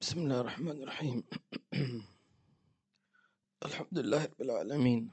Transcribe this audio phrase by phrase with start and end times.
[0.00, 1.18] بسم الله الرحمن الرحيم.
[3.68, 5.12] الحمد لله رب العالمين.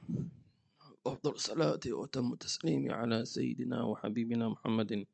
[1.06, 5.04] أفضل الصلاة وأتم التسليم على سيدنا وحبيبنا محمد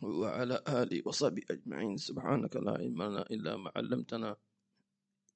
[0.00, 2.00] وعلى آله وصحبه أجمعين.
[2.00, 4.32] سبحانك لا علم لنا إلا ما علمتنا.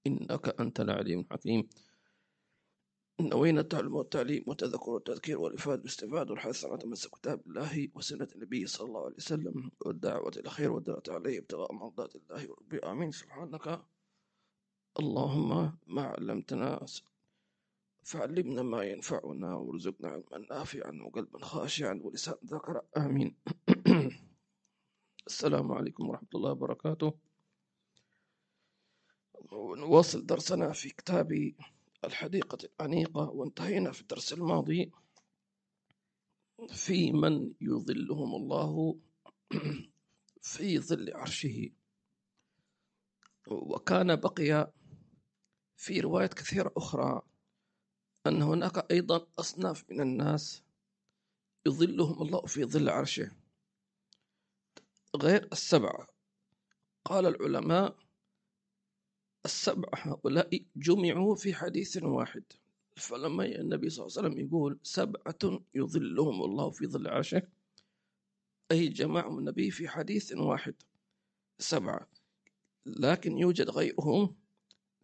[0.09, 1.69] إنك أنت العليم الحكيم.
[3.21, 8.89] نوينا التعلم والتعليم والتذكر والتذكير والإفادة والاستفادة والحث على تمسك كتاب الله وسنة النبي صلى
[8.89, 13.83] الله عليه وسلم والدعوة إلى الخير والدعوة عليه ابتغاء مرضات الله وربي آمين سبحانك
[15.01, 16.87] اللهم ما علمتنا
[18.05, 23.37] فعلمنا ما ينفعنا وارزقنا علما نافعا وقلبا خاشعا ولسان ذكر آمين.
[25.27, 27.13] السلام عليكم ورحمة الله وبركاته.
[29.77, 31.53] نواصل درسنا في كتاب
[32.07, 34.93] الحديقة الأنيقة وانتهينا في الدرس الماضي
[36.69, 38.99] في من يظلهم الله
[40.43, 41.71] في ظل عرشه.
[43.49, 44.73] وكان بقي
[45.77, 47.23] في روايات كثيرة أخرى
[48.27, 50.63] أن هناك أيضا أصناف من الناس
[51.67, 53.31] يظلهم الله في ظل عرشه.
[55.17, 56.09] غير السبعة.
[57.05, 58.06] قال العلماء
[59.47, 62.43] السبعة هؤلاء جمعوا في حديث واحد.
[62.97, 67.43] فلما النبي صلى الله عليه وسلم يقول سبعة يظلهم الله في ظل عرشه.
[68.73, 70.75] أي جمعهم النبي في حديث واحد.
[71.59, 72.09] سبعة.
[72.87, 74.35] لكن يوجد غيرهم.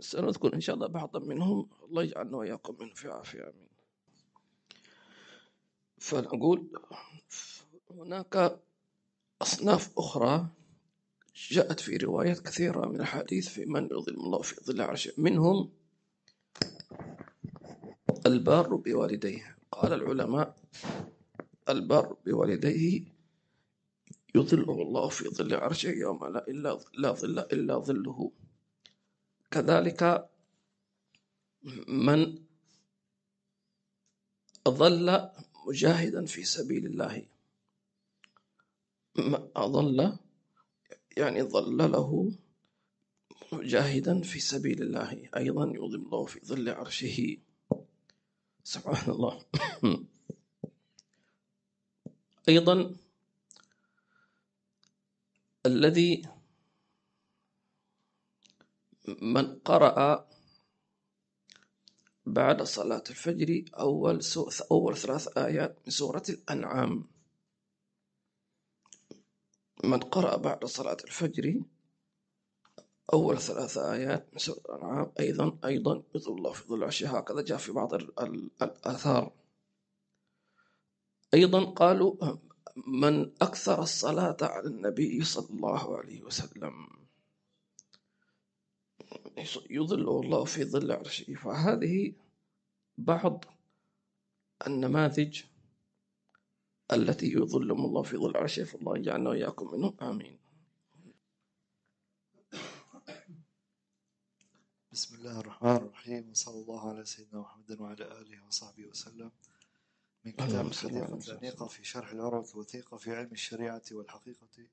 [0.00, 1.68] سنذكر إن شاء الله بعضا منهم.
[1.82, 3.42] الله يجعلنا وإياكم منه في عافية.
[3.42, 3.68] آمين.
[5.98, 6.68] فنقول
[7.90, 8.60] هناك
[9.42, 10.48] أصناف أخرى
[11.34, 15.12] جاءت في روايات كثيرة من الحديث في من يظلم الله في ظل عرشه.
[15.18, 15.72] منهم
[18.26, 20.56] البار بوالديه قال العلماء
[21.68, 23.04] البار بوالديه
[24.34, 28.32] يظله الله في ظل عرشه يوم لا إلا لا ظل إلا ظله.
[29.50, 30.28] كذلك
[31.88, 32.38] من
[34.66, 35.28] أظل
[35.66, 37.26] مجاهدا في سبيل الله.
[39.56, 40.18] أظل
[41.16, 42.32] يعني ظلله
[43.52, 45.28] مجاهدا في سبيل الله.
[45.36, 47.36] أيضا يظل الله في ظل عرشه.
[48.64, 49.44] سبحان الله.
[52.48, 52.94] أيضا
[55.66, 56.22] الذي
[59.22, 60.28] من قرأ
[62.26, 64.20] بعد صلاة الفجر أول
[64.70, 67.11] أول ثلاث آيات من سورة الأنعام.
[69.84, 71.60] من قرأ بعد صلاة الفجر
[73.12, 77.58] أول ثلاث آيات من سورة الأنعام أيضا أيضا يظل الله في ظل عرشه هكذا جاء
[77.58, 79.32] في بعض الآثار.
[81.34, 82.36] أيضا قالوا
[82.86, 86.88] من أكثر الصلاة على النبي صلى الله عليه وسلم.
[89.70, 91.34] يظله الله في ظل عرشه.
[91.34, 92.14] فهذه
[92.98, 93.44] بعض
[94.66, 95.42] النماذج
[96.94, 99.96] التي يظلهم الله في ظل عرشه فالله يجعلنا وإياكم منهم.
[100.02, 100.38] آمين.
[104.92, 109.30] بسم الله الرحمن الرحيم وصلى الله على سيدنا محمد وعلى آله وصحبه وسلم.
[110.24, 114.66] من كتاب سيدنا الأنيقة في شرح العروة الوثيقة في علم الشريعة والحقيقة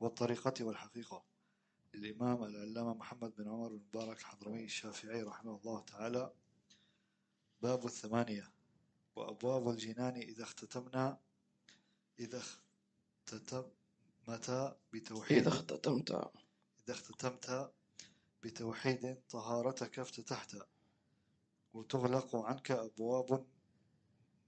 [0.00, 1.22] والطريقة والحقيقة.
[1.94, 6.32] للإمام العلامة محمد بن عمر بن مبارك الحضرمي الشافعي رحمه الله تعالى.
[7.62, 8.50] باب الثمانية.
[9.16, 11.18] وأبواب الجنان إذا اختتمنا
[12.20, 12.42] إذا
[13.26, 16.10] اختتمتا بتوحيد؟ إذا اختتمت.
[16.10, 17.72] إذا اختتمت
[18.42, 20.56] بتوحيد طهارتك افتتحت.
[21.72, 23.46] وتغلق عنك أبواب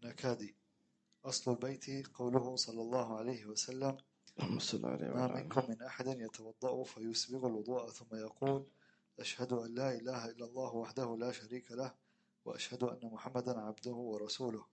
[0.02, 0.54] النكاد
[1.24, 3.96] أصل البيت قوله صلى الله عليه وسلم
[4.38, 8.66] اللهم صل عليه ما منكم من أحد يتوضأ فيسبغ الوضوء ثم يقول
[9.18, 11.94] أشهد أن لا إله إلا الله وحده لا شريك له
[12.44, 14.66] وأشهد أن محمدا عبده ورسوله.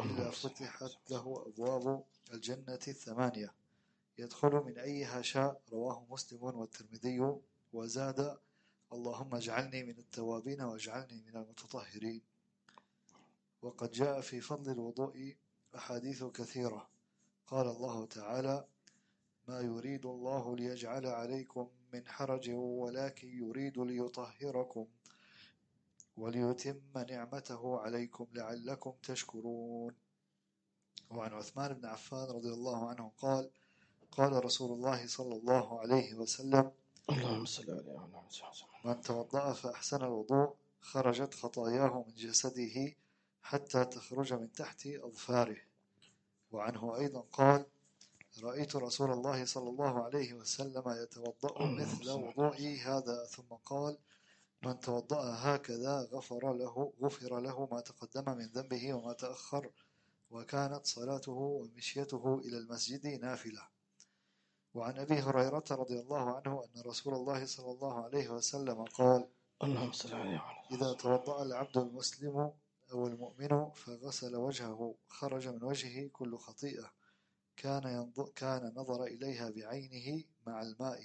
[0.00, 3.54] إلا فتحت له أبواب الجنة الثمانية.
[4.18, 7.36] يدخل من أيها شاء رواه مسلم والترمذي.
[7.72, 8.38] وزاد
[8.92, 12.22] اللهم اجعلني من التوابين واجعلني من المتطهرين.
[13.62, 15.36] وقد جاء في فضل الوضوء
[15.74, 16.88] أحاديث كثيرة.
[17.46, 18.64] قال الله تعالى
[19.48, 24.86] ما يريد الله ليجعل عليكم من حرج ولكن يريد ليطهركم
[26.18, 26.80] وليتم
[27.10, 29.94] نعمته عليكم لعلكم تشكرون.
[31.10, 33.50] وعن عثمان بن عفان رضي الله عنه قال
[34.10, 36.72] قال رسول الله صلى الله عليه وسلم
[37.10, 38.08] اللهم صل عليه
[38.84, 42.94] من توضأ فأحسن الوضوء خرجت خطاياه من جسده
[43.42, 45.56] حتى تخرج من تحت أظفاره.
[46.52, 47.66] وعنه أيضا قال
[48.42, 53.24] رأيت رسول الله صلى الله عليه وسلم يتوضأ مثل وضوئي هذا.
[53.24, 53.98] ثم قال
[54.64, 59.70] من توضأ هكذا غفر له غفر له ما تقدم من ذنبه وما تأخر
[60.30, 63.68] وكانت صلاته ومشيته إلى المسجد نافلة.
[64.74, 69.28] وعن أبي هريرة رضي الله عنه أن رسول الله صلى الله عليه وسلم قال
[69.62, 72.52] اللهم صل عليه إذا توضأ العبد المسلم
[72.92, 76.90] أو المؤمن فغسل وجهه خرج من وجهه كل خطيئة
[77.56, 81.00] كان ينظر كان نظر إليها بعينه مع الماء.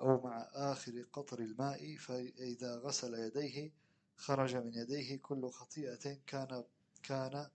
[0.00, 3.72] أو مع آخر قطر الماء فإذا غسل يديه
[4.16, 6.64] خرج من يديه كل خطيئة كان
[7.02, 7.48] كان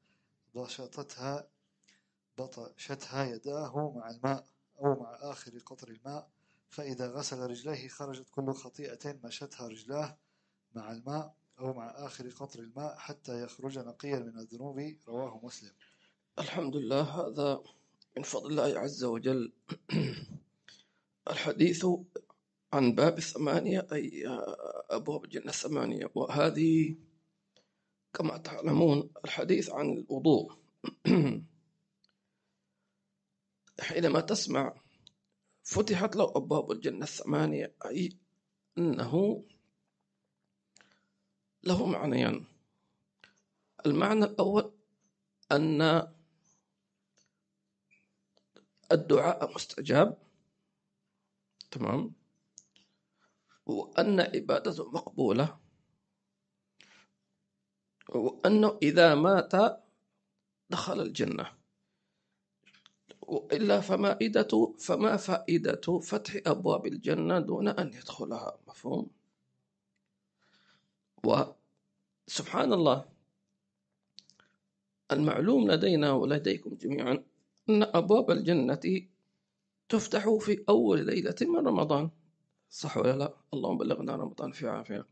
[0.55, 1.47] بشطتها
[2.37, 4.47] بطشتها يداه مع الماء
[4.79, 6.29] أو مع آخر قطر الماء
[6.69, 10.17] فإذا غسل رجليه خرجت كل خطيئة مشتها رجلاه
[10.75, 15.71] مع الماء أو مع آخر قطر الماء حتى يخرج نقيا من الذنوب رواه مسلم.
[16.39, 17.63] الحمد لله هذا
[18.17, 19.53] من فضل الله عز وجل.
[21.31, 21.85] الحديث
[22.73, 24.23] عن باب الثمانية أي
[24.89, 26.95] أبواب الجنة الثمانية وهذه
[28.13, 30.53] كما تعلمون الحديث عن الوضوء.
[33.79, 34.81] حينما تسمع
[35.63, 38.17] فتحت له أبواب الجنة الثمانية أي
[38.77, 39.45] أنه
[41.63, 42.45] له معنيان.
[43.85, 44.73] المعنى الأول
[45.51, 46.07] أن
[48.91, 50.17] الدعاء مستجاب.
[51.71, 52.22] تمام؟
[53.65, 55.60] وأن عبادته مقبولة.
[58.10, 59.51] وأنه إذا مات
[60.69, 61.51] دخل الجنة.
[63.21, 69.10] وإلا فائدة فما فائدة فتح أبواب الجنة دون أن يدخلها مفهوم؟
[71.25, 73.06] وسبحان الله.
[75.12, 77.24] المعلوم لدينا ولديكم جميعا
[77.69, 79.07] أن أبواب الجنة
[79.89, 82.10] تفتح في أول ليلة من رمضان.
[82.73, 85.07] صح ولا لا؟ اللهم بلغنا رمضان في عافية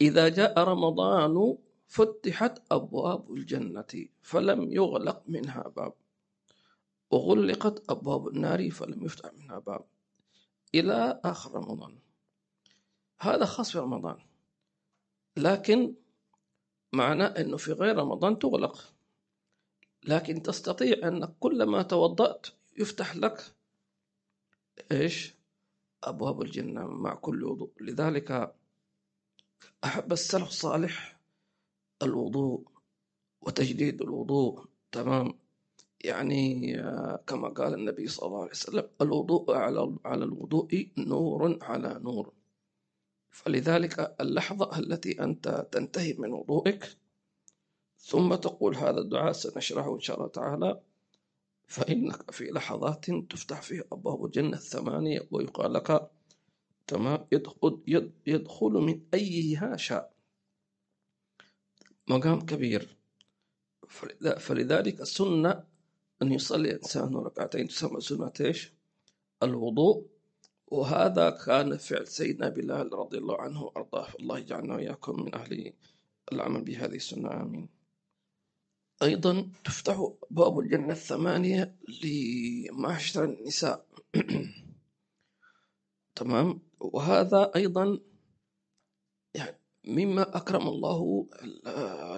[0.00, 5.94] إذا جاء رمضان فتحت أبواب الجنة فلم يغلق منها باب.
[7.10, 9.84] وغلقت أبواب النار فلم يفتح منها باب.
[10.74, 11.98] إلى آخر رمضان.
[13.20, 14.18] هذا خاص في رمضان.
[15.36, 15.94] لكن
[16.92, 18.94] معناه أنه في غير رمضان تغلق.
[20.02, 22.46] لكن تستطيع أن كلما توضأت
[22.78, 23.54] يفتح لك
[24.92, 25.33] إيش؟
[26.08, 27.70] أبواب الجنة مع كل وضوء.
[27.80, 28.54] لذلك
[29.84, 31.20] أحب السلف الصالح
[32.02, 32.62] الوضوء
[33.40, 34.64] وتجديد الوضوء.
[34.92, 35.38] تمام؟
[36.04, 42.00] يعني آه، كما قال النبي صلى الله عليه وسلم الوضوء على على الوضوء نور على
[42.02, 42.32] نور.
[43.30, 46.96] فلذلك اللحظة التي أنت تنتهي من وضوئك
[47.98, 50.80] ثم تقول هذا الدعاء سنشرحه إن شاء الله تعالى.
[51.66, 56.10] فإنك في لحظات تفتح فيها أبواب الجنة الثمانية ويقال لك
[56.86, 57.82] تمام يدخل,
[58.26, 60.14] يدخل من أيها شاء.
[62.08, 62.96] مقام كبير.
[64.38, 65.64] فلذلك السنة
[66.22, 68.72] أن يصلي الإنسان ركعتين تسمى سنة إيش؟
[69.42, 70.06] الوضوء.
[70.66, 75.72] وهذا كان فعل سيدنا بلال رضي الله عنه وأرضاه الله يجعلنا وإياكم من أهل
[76.32, 77.42] العمل بهذه السنة.
[77.42, 77.68] آمين.
[79.02, 83.86] أيضا تفتح أبواب الجنة الثمانية لمعشر النساء.
[86.16, 87.98] تمام؟ وهذا أيضا
[89.34, 91.26] يعني مما أكرم الله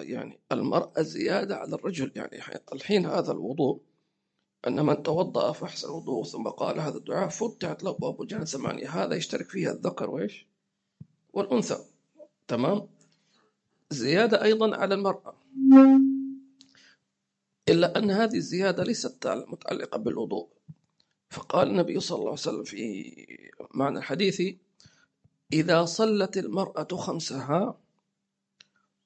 [0.01, 2.11] يعني المرأة زيادة على الرجل.
[2.15, 2.39] يعني
[2.73, 3.81] الحين هذا الوضوء
[4.67, 8.89] أن من توضأ فأحسن وضوء ثم قال هذا الدعاء فتحت له أبواب الجنة الثمانية.
[8.89, 10.47] هذا يشترك فيها الذكر وإيش؟
[11.33, 11.77] والأنثى.
[12.47, 12.87] تمام؟
[13.91, 15.35] زيادة أيضا على المرأة.
[17.69, 20.49] إلا أن هذه الزيادة ليست متعلقة بالوضوء.
[21.29, 23.13] فقال النبي صلى الله عليه وسلم في
[23.73, 24.41] معنى الحديث
[25.53, 27.77] إذا صلت المرأة خمسها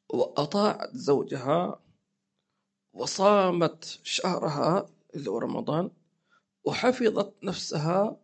[0.09, 1.81] وأطاعت زوجها
[2.93, 5.91] وصامت شهرها اللي هو رمضان
[6.63, 8.17] وحفظت نفسها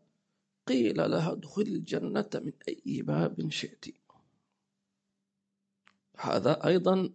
[0.68, 3.86] قيل لها ادخل الجنة من أي باب شئت.
[6.18, 7.10] هذا أيضا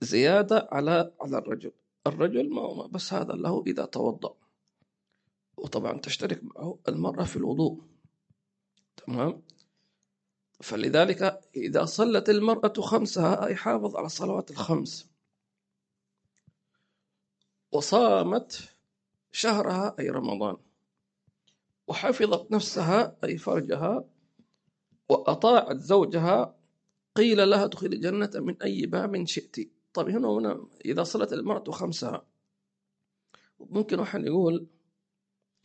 [0.00, 1.72] زيادة على على الرجل.
[2.06, 4.34] الرجل ما بس هذا له إذا توضأ.
[5.56, 7.82] وطبعا تشترك معه المرأة في الوضوء.
[8.96, 9.42] تمام؟
[10.60, 15.10] فلذلك إذا صلت المرأة خمسها أي حافظ على الصلوات الخمس.
[17.72, 18.74] وصامت
[19.32, 20.56] شهرها أي رمضان.
[21.86, 24.04] وحفظت نفسها أي فرجها.
[25.08, 26.56] وأطاعت زوجها
[27.16, 29.79] قيل لها ادخل الجنة من أي باب شئت.
[29.94, 32.26] طيب هنا هنا إذا صلت المرأة خمسها
[33.60, 34.66] ممكن واحد يقول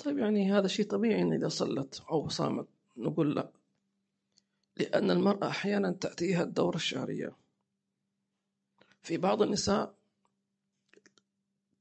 [0.05, 2.67] طيب يعني هذا شيء طبيعي إن إذا صلت أو صامت
[2.97, 3.51] نقول لا
[4.77, 7.35] لأن المرأة أحيانا تأتيها الدورة الشهرية
[9.01, 9.95] في بعض النساء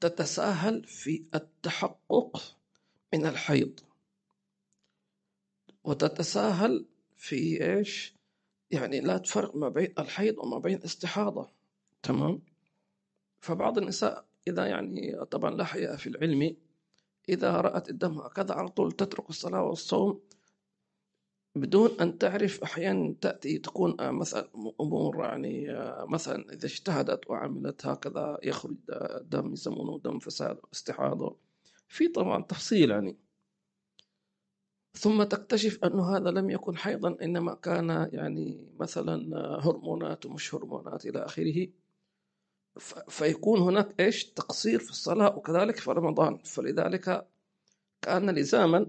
[0.00, 2.56] تتساهل في التحقق
[3.12, 3.80] من الحيض
[5.84, 6.86] وتتساهل
[7.16, 8.14] في إيش؟
[8.70, 11.50] يعني لا تفرق ما بين الحيض وما بين الاستحاضة
[12.04, 12.42] تمام؟
[13.40, 16.56] فبعض النساء إذا يعني طبعا لا حياء في العلم
[17.28, 20.20] إذا رأت الدم هكذا على طول تترك الصلاة والصوم
[21.56, 24.48] بدون أن تعرف أحيانا تأتي تكون آه، مثلا
[24.80, 28.76] أمور يعني آه، مثلا إذا اجتهدت وعملت هكذا يخرج
[29.22, 31.36] دم يسمونه دم فساد استحاضة.
[31.88, 33.16] في طبعا تفصيل يعني.
[34.92, 41.06] ثم تكتشف أنه هذا لم يكن حيضا إنما كان يعني مثلا آه، هرمونات ومش هرمونات
[41.06, 41.68] إلى آخره.
[43.08, 46.38] فيكون هناك إيش؟ تقصير في الصلاة وكذلك في رمضان.
[46.38, 47.26] فلذلك
[48.02, 48.86] كان لزاما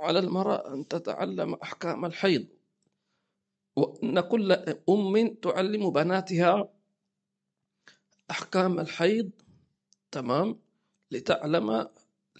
[0.00, 2.46] على المرأة أن تتعلم أحكام الحيض.
[3.76, 4.52] وأن كل
[4.88, 6.68] أم تعلم بناتها
[8.30, 9.30] أحكام الحيض
[10.10, 10.60] تمام
[11.10, 11.88] لتعلم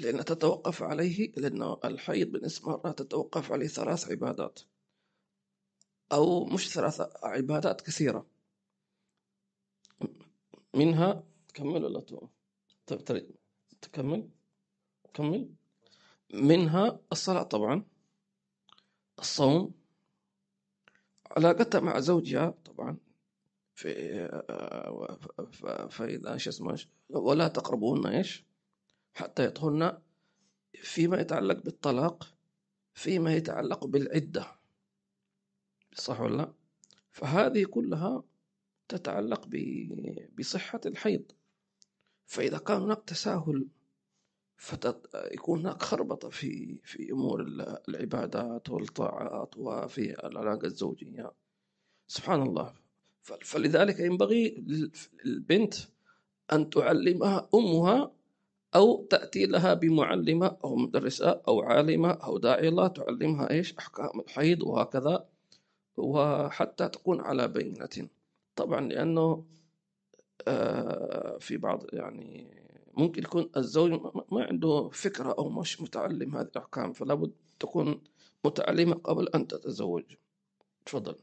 [0.01, 4.61] لأن تتوقف عليه لأن الحيض بالنسبة للمرأة تتوقف عليه ثلاث عبادات
[6.13, 8.27] أو مش ثلاث عبادات كثيرة.
[10.75, 12.01] منها كمل ولا
[12.87, 13.37] طيب
[13.83, 14.31] تكمل.
[15.15, 15.55] كمل
[16.35, 17.85] منها الصلاة طبعا
[19.19, 19.75] الصوم.
[21.31, 22.97] علاقتها مع زوجها طبعا.
[23.75, 23.93] في
[25.91, 26.79] فإذا شو اسمه
[27.11, 28.45] ولا تقربون إيش؟
[29.15, 29.99] حتى يطهرن.
[30.75, 32.35] فيما يتعلق بالطلاق
[32.95, 34.47] فيما يتعلق بالعدة.
[35.95, 36.53] صح ولا لا؟
[37.11, 38.25] فهذه كلها
[38.88, 39.49] تتعلق
[40.38, 41.23] بصحة الحيض.
[42.26, 43.66] فإذا كان هناك تساهل
[44.57, 47.42] فيكون هناك خربطة في في أمور
[47.88, 51.33] العبادات والطاعات وفي العلاقة الزوجية.
[52.07, 52.75] سبحان الله.
[53.23, 54.64] فلذلك ينبغي
[55.25, 55.75] للبنت
[56.52, 58.12] أن تعلمها أمها
[58.75, 65.28] أو تأتي لها بمعلمة أو مدرسة أو عالمة أو داعية تعلمها إيش؟ أحكام الحيض وهكذا.
[65.97, 68.09] وحتى تكون على بينة.
[68.59, 69.45] طبعا لأنه
[70.49, 72.55] آه، في بعض يعني
[72.95, 73.91] ممكن يكون الزوج
[74.33, 78.03] ما عنده فكرة أو مش متعلم هذه الأحكام فلا بد تكون
[78.45, 80.03] متعلمة قبل أن تتزوج.
[80.87, 81.17] تفضل.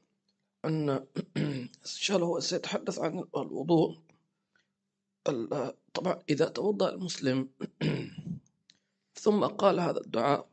[0.66, 0.90] أن
[1.38, 3.98] إن شاء الله سيتحدث عن الوضوء.
[5.94, 7.50] طبعا إذا توضأ المسلم
[9.24, 10.50] ثم قال هذا الدعاء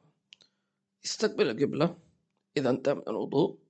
[1.04, 1.96] يستقبل القبلة.
[2.56, 3.61] إذا انتهى من الوضوء.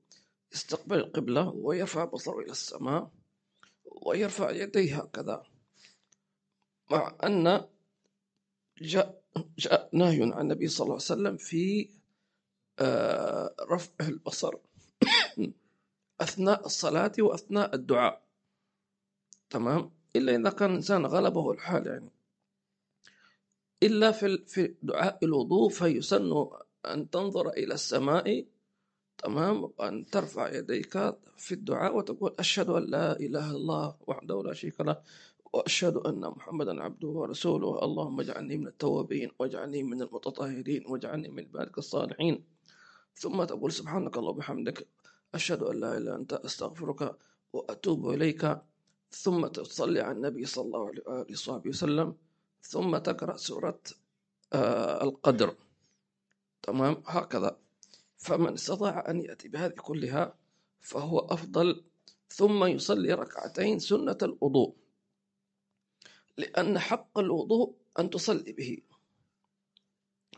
[0.53, 3.11] يستقبل القبلة ويرفع بصره إلى السماء
[3.85, 5.43] ويرفع يديه هكذا
[6.91, 7.69] مع أن
[8.81, 9.23] جاء,
[9.59, 11.89] جاء نهي عن النبي صلى الله عليه وسلم في
[12.79, 14.55] آه، رفع البصر
[16.21, 18.23] أثناء الصلاة وأثناء الدعاء.
[19.51, 22.11] تمام؟ إلا إذا كان الإنسان غلبه الحال يعني.
[23.83, 26.47] إلا في في دعاء الوضوء فيسن
[26.87, 28.47] أن تنظر إلى السماء
[29.23, 30.93] تمام؟ وأن ترفع يديك
[31.37, 34.97] في الدعاء وتقول أشهد أن لا إله إلا الله وحده لا شريك له
[35.53, 37.85] وأشهد أن محمدا عبده ورسوله.
[37.85, 42.45] اللهم اجعلني من التوابين واجعلني من المتطهرين واجعلني من عبادك الصالحين.
[43.15, 44.87] ثم تقول سبحانك اللهم وبحمدك
[45.35, 47.17] أشهد أن لا إله إلا أنت أستغفرك
[47.53, 48.59] وأتوب إليك.
[49.11, 52.17] ثم تصلي على النبي صلى الله عليه وآله وسلم.
[52.63, 53.81] ثم تقرأ سورة
[54.53, 55.55] آه، القدر.
[56.63, 57.57] تمام؟ هكذا.
[58.23, 60.39] فمن استطاع أن يأتي بهذه كلها
[60.81, 61.85] فهو أفضل
[62.29, 64.77] ثم يصلي ركعتين سنة الوضوء
[66.37, 68.79] لأن حق الوضوء أن تصلي به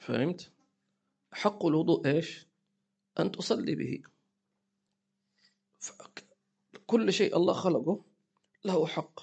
[0.01, 0.53] فهمت؟
[1.33, 2.47] حق الوضوء إيش؟
[3.19, 4.03] أن تصلي به
[6.87, 8.05] كل شيء الله خلقه
[8.65, 9.21] له حق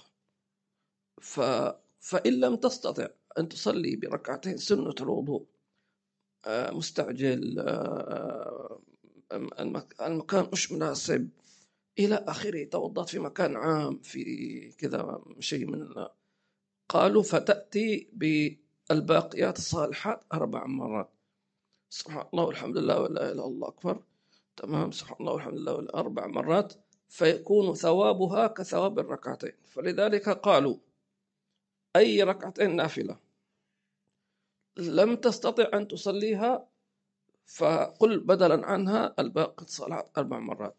[1.21, 1.39] ف...
[1.99, 5.45] فإن لم تستطع أن تصلي بركعتين سنة الوضوء
[6.47, 8.81] مستعجل آه،
[10.01, 11.29] المكان مش مناسب.
[11.99, 15.93] إلى آخره توضأت في مكان عام في كذا شيء من
[16.89, 21.09] قالوا فتأتي بالباقيات الصالحات أربع مرات.
[21.89, 24.03] سبحان الله والحمد لله ولا إله إلا الله أكبر.
[24.57, 24.91] تمام.
[24.91, 26.73] سبحان الله والحمد لله أربع مرات.
[27.09, 29.53] فيكون ثوابها كثواب الركعتين.
[29.69, 30.77] فلذلك قالوا
[31.95, 33.30] أي ركعتين نافلة؟
[34.77, 36.67] لم تستطع أن تصليها
[37.45, 40.75] فقل بدلا عنها الباقي الصلاة أربع مرات.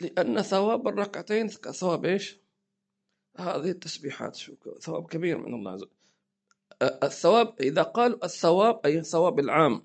[0.00, 2.40] لأن ثواب الركعتين كثواب إيش؟
[3.36, 4.38] هذه التسبيحات
[4.80, 6.00] ثواب كبير من الله عز وجل
[6.82, 9.82] الثواب إذا قالوا الثواب أي الثواب العام.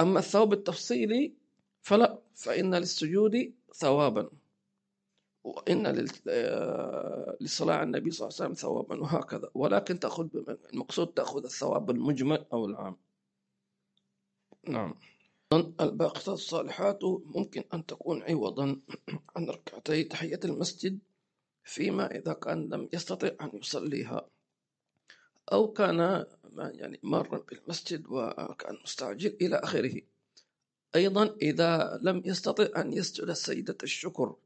[0.00, 1.34] أما الثواب التفصيلي
[1.82, 4.30] فلا فإن للسجود ثوابا.
[5.68, 9.50] لل- آه، للصلاة على النبي صلى الله عليه وسلم ثوابا وهكذا.
[9.54, 10.28] ولكن تأخذ
[10.72, 12.96] المقصود تأخذ الثواب المجمل أو العام.
[14.68, 14.94] نعم.
[15.80, 18.80] الباقيات الصالحات ممكن أن تكون عوضا
[19.36, 20.98] عن ركعتي تحية المسجد
[21.64, 24.26] فيما إذا كان لم يستطع أن يصليها.
[25.52, 26.26] أو كان
[26.58, 30.00] يعني مارا بالمسجد وكان مستعجل إلى آخره.
[30.96, 34.36] أيضا إذا لم يستطع أن يسجد سجدة الشكر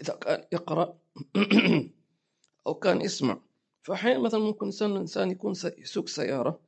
[0.00, 0.98] إذا كان يقرأ
[2.66, 3.40] أو كان يسمع.
[3.82, 6.60] فأحيانا مثلا ممكن إنسان إنسان يكون يسوق سيارة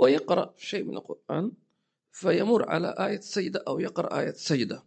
[0.00, 1.52] ويقرأ شيء من القرآن
[2.12, 4.84] فيمر على آية سجدة أو يقرأ آية سجدة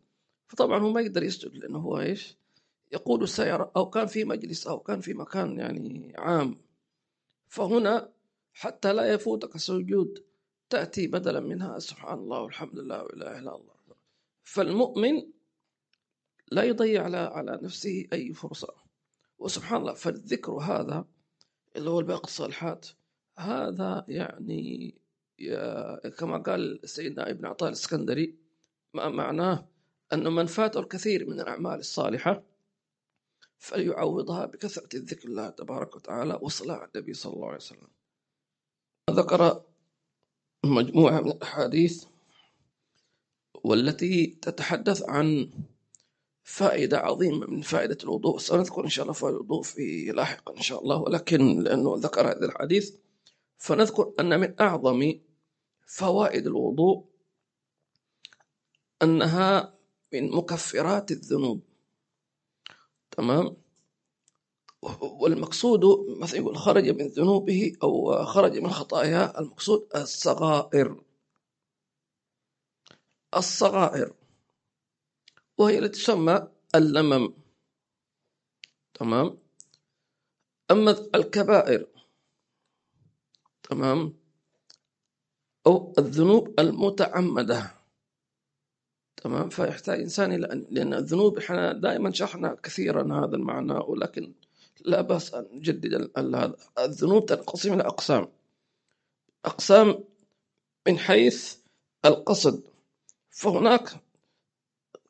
[0.47, 2.37] فطبعا هو ما يقدر يسجد لأنه هو إيش؟
[2.91, 6.57] يقود السيارة أو كان في مجلس أو كان في مكان يعني عام.
[7.47, 8.09] فهنا
[8.53, 10.23] حتى لا يفوتك السجود
[10.69, 13.73] تأتي بدلا منها سبحان الله والحمد لله ولا إله إلا الله.
[14.43, 15.23] فالمؤمن
[16.51, 18.73] لا يضيع على على نفسه أي فرصة.
[19.39, 21.05] وسبحان الله فالذكر هذا
[21.75, 22.87] اللي هو الباقي الصالحات
[23.37, 24.93] هذا يعني
[26.17, 28.35] كما قال سيدنا ابن عطاء الإسكندري
[28.93, 29.67] ما معناه
[30.13, 32.43] أن من فاته الكثير من الأعمال الصالحة
[33.57, 37.87] فليعوضها بكثرة الذكر الله تبارك وتعالى والصلاة على النبي صلى الله عليه وسلم.
[39.09, 39.63] ذكر
[40.65, 42.05] مجموعة من الأحاديث
[43.63, 45.51] والتي تتحدث عن
[46.49, 48.37] فائدة عظيمة من فائدة الوضوء.
[48.37, 52.45] سنذكر إن شاء الله فائدة الوضوء في لاحقا إن شاء الله ولكن لأنه ذكر هذا
[52.45, 52.95] الحديث
[53.57, 55.19] فنذكر أن من أعظم
[55.87, 57.05] فوائد الوضوء
[59.03, 59.73] أنها
[60.13, 61.61] من مكفرات الذنوب.
[63.11, 63.57] تمام؟
[65.01, 65.85] والمقصود
[66.21, 71.03] مثلا يقول خرج من ذنوبه أو خرج من خطاياه المقصود الصغائر.
[73.37, 74.18] الصغائر.
[75.59, 77.33] وهي التي تسمى اللمم
[78.93, 79.37] تمام؟
[80.71, 81.87] أما الكبائر
[83.63, 84.13] تمام؟
[85.67, 87.71] أو الذنوب المتعمدة
[89.17, 94.33] تمام؟ فيحتاج إنسان إلى أن لأن الذنوب إحنا دائما شرحنا كثيرا هذا المعنى ولكن
[94.85, 96.55] لا بأس أن نجدد هذا.
[96.79, 98.27] الذنوب تنقسم إلى أقسام.
[99.45, 100.03] أقسام
[100.87, 101.57] من حيث
[102.05, 102.63] القصد.
[103.29, 104.08] فهناك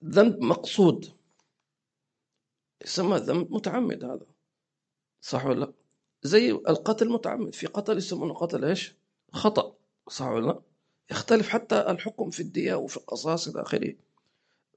[0.06, 1.14] ذنب مقصود.
[2.86, 4.26] يسمى ذنب متعمد هذا.
[5.22, 5.74] صح ولا لا؟
[6.24, 8.96] زي القتل متعمد في قتل يسمونه قتل إيش؟
[9.32, 9.76] خطأ.
[10.10, 10.62] صح ولا لا؟
[11.12, 13.96] يختلف حتى الحكم في الدية وفي القصاص إلى آخره.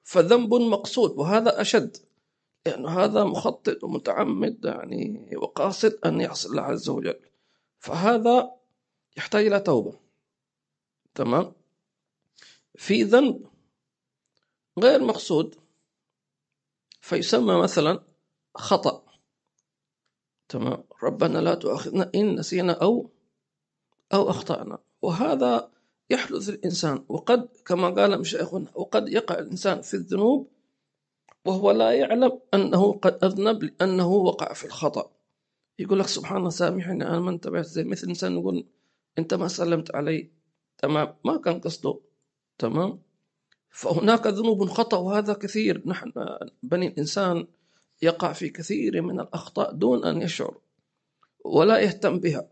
[0.05, 1.97] فذنب مقصود وهذا أشد.
[2.67, 7.21] لأنه هذا مخطط ومتعمد يعني وقاصد أن يعصي الله عز وجل.
[7.79, 8.53] فهذا
[9.17, 10.01] يحتاج إلى توبة.
[11.15, 11.53] تمام؟
[12.75, 13.52] في ذنب
[14.79, 15.55] غير مقصود.
[17.01, 18.03] فيسمى مثلا
[18.55, 19.05] خطأ.
[20.49, 20.85] تمام.
[21.03, 23.11] ربنا لا تؤاخذنا إن نسينا أو
[24.15, 24.79] أو أخطأنا.
[25.03, 25.73] وهذا
[26.11, 27.05] يحدث الإنسان.
[27.09, 30.49] وقد كما قال مشايخنا وقد يقع الإنسان في الذنوب
[31.45, 35.11] وهو لا يعلم أنه قد أذنب لأنه وقع في الخطأ.
[35.79, 38.67] يقول لك سبحان الله سامحني أنا ما انتبهت زي مثل إنسان يقول
[39.19, 40.31] أنت ما سلمت علي.
[40.79, 41.17] تمام.
[41.25, 42.01] ما كان قصده.
[42.59, 43.03] تمام.
[43.73, 45.83] فهناك ذنوب خطأ وهذا كثير.
[45.87, 46.13] نحن
[46.63, 47.47] بني الإنسان
[48.03, 50.59] يقع في كثير من الأخطاء دون أن يشعر
[51.45, 52.49] ولا يهتم بها.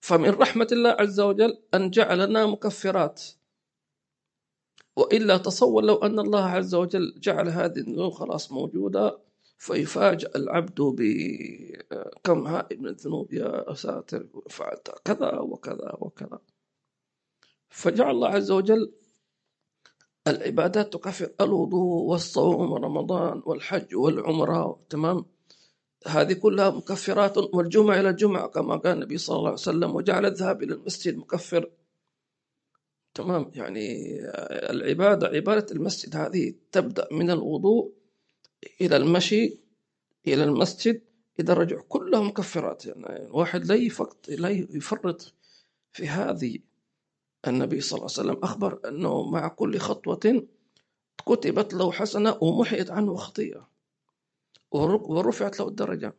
[0.00, 3.22] فمن رحمة الله عز وجل أن جعلنا مكفرات.
[4.96, 9.18] وإلا تصور لو أن الله عز وجل جعل هذه الذنوب خلاص موجودة
[9.58, 16.38] فيفاجأ العبد بكم هائل من الذنوب يا ساتر فعلت كذا وكذا وكذا.
[17.68, 18.92] فجعل الله عز وجل
[20.26, 25.24] العبادات تكفر الوضوء والصوم ورمضان والحج والعمرة تمام؟
[26.06, 30.62] هذه كلها مكفرات والجمعة إلى الجمعة كما قال النبي صلى الله عليه وسلم وجعل الذهاب
[30.62, 31.70] إلى المسجد مكفر.
[33.14, 34.18] تمام؟ يعني
[34.70, 37.92] العبادة عبادة المسجد هذه تبدأ من الوضوء
[38.80, 39.58] إلى المشي
[40.26, 41.02] إلى المسجد
[41.40, 42.86] إلى الرجوع كلها مكفرات.
[42.86, 43.66] يعني الواحد
[44.28, 45.34] لا يفرط
[45.92, 46.58] في هذه
[47.46, 50.46] النبي صلى الله عليه وسلم أخبر أنه مع كل خطوة
[51.26, 53.68] كتبت له حسنة ومحيت عنه خطيئة.
[54.70, 56.14] ورفعت له الدرجة.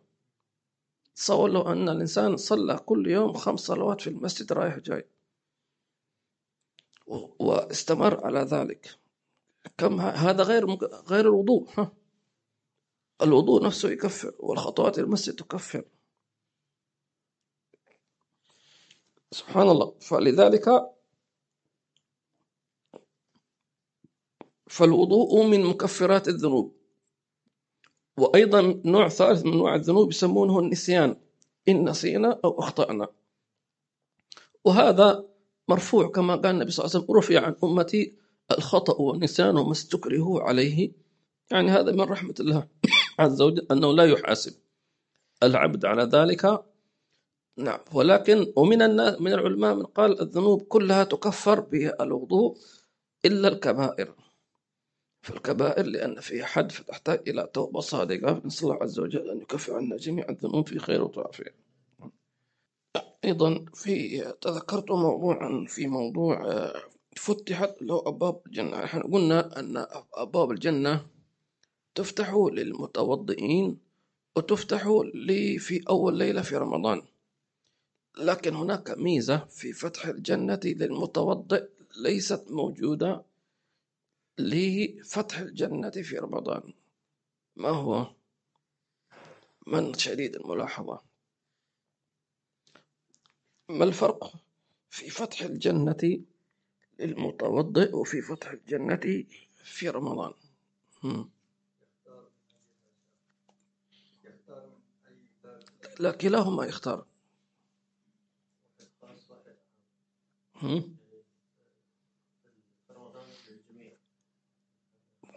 [1.16, 5.10] تصور لو أن الإنسان صلى كل يوم خمس صلوات في المسجد رايح جاي.
[7.40, 9.00] واستمر على ذلك.
[9.78, 11.92] كم هذا غير غير الوضوء ها.
[13.22, 15.86] الوضوء نفسه يكفر والخطوات المسجد تكفر.
[19.32, 19.96] سبحان الله.
[20.00, 20.97] فلذلك
[24.70, 26.76] فالوضوء من مكفرات الذنوب.
[28.18, 31.16] وأيضا نوع ثالث من أنواع الذنوب يسمونه النسيان
[31.70, 33.08] إن نسينا أو أخطأنا.
[34.66, 35.26] وهذا
[35.68, 38.14] مرفوع كما قال النبي صلى الله عليه وسلم رفع عن أمتي
[38.52, 40.92] الخطأ والنسيان وما استكرهوا عليه.
[41.52, 42.68] يعني هذا من رحمة الله
[43.20, 44.54] عز وجل أنه لا يحاسب
[45.44, 46.64] العبد على ذلك.
[47.58, 47.80] نعم.
[47.94, 52.58] ولكن ومن الناس من العلماء من قال الذنوب كلها تكفر بالوضوء
[53.26, 54.27] إلا الكبائر.
[55.22, 59.98] فالكبائر لأن فيها حد فتحتاج إلى توبة صادقة نسأل الله عز وجل أن يكفر عنا
[59.98, 61.56] جميع الذنوب في خير وعافية
[63.26, 66.82] أيضا في تذكرت موضوعا في موضوع آه،
[67.16, 68.84] فتحت له أبواب الجنة.
[68.84, 71.06] نحن قلنا أن أبواب الجنة
[71.96, 73.78] تفتح للمتوضئين
[74.38, 77.02] وتفتح لي في أول ليلة في رمضان.
[78.18, 81.70] لكن هناك ميزة في فتح الجنة للمتوضئ
[82.02, 83.26] ليست موجودة
[84.40, 86.74] لفتح الجنة في رمضان.
[87.56, 88.16] ما هو؟
[89.68, 91.02] من شديد الملاحظة؟
[93.70, 94.34] ما الفرق
[94.90, 96.24] في فتح الجنة
[97.00, 99.26] للمتوضئ وفي فتح الجنة
[99.64, 100.34] في رمضان.
[106.00, 107.06] لا كلاهما يختار.
[110.56, 110.98] هم؟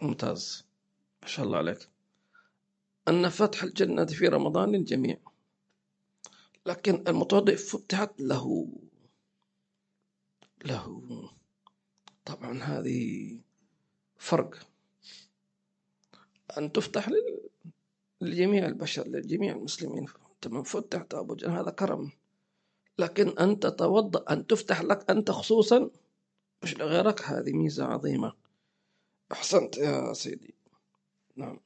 [0.01, 0.65] ممتاز.
[1.21, 1.89] ما شاء الله عليك.
[3.07, 5.17] أن فتح الجنة في رمضان للجميع
[6.65, 8.67] لكن المتوضئ فتحت له.
[10.65, 11.01] له.
[12.25, 13.39] طبعا هذه
[14.17, 14.67] فرق.
[16.57, 17.49] أن تفتح لل-
[18.21, 20.05] لجميع البشر لجميع المسلمين.
[20.41, 20.63] تمام.
[20.63, 21.49] فتحت أبو جهل.
[21.51, 22.11] هذا كرم.
[22.99, 25.89] لكن أن تتوضأ أن تفتح لك أنت خصوصا
[26.63, 28.33] مش لغيرك هذه ميزة عظيمة.
[29.31, 30.53] أحسنت يا سيدي.
[31.35, 31.59] نعم.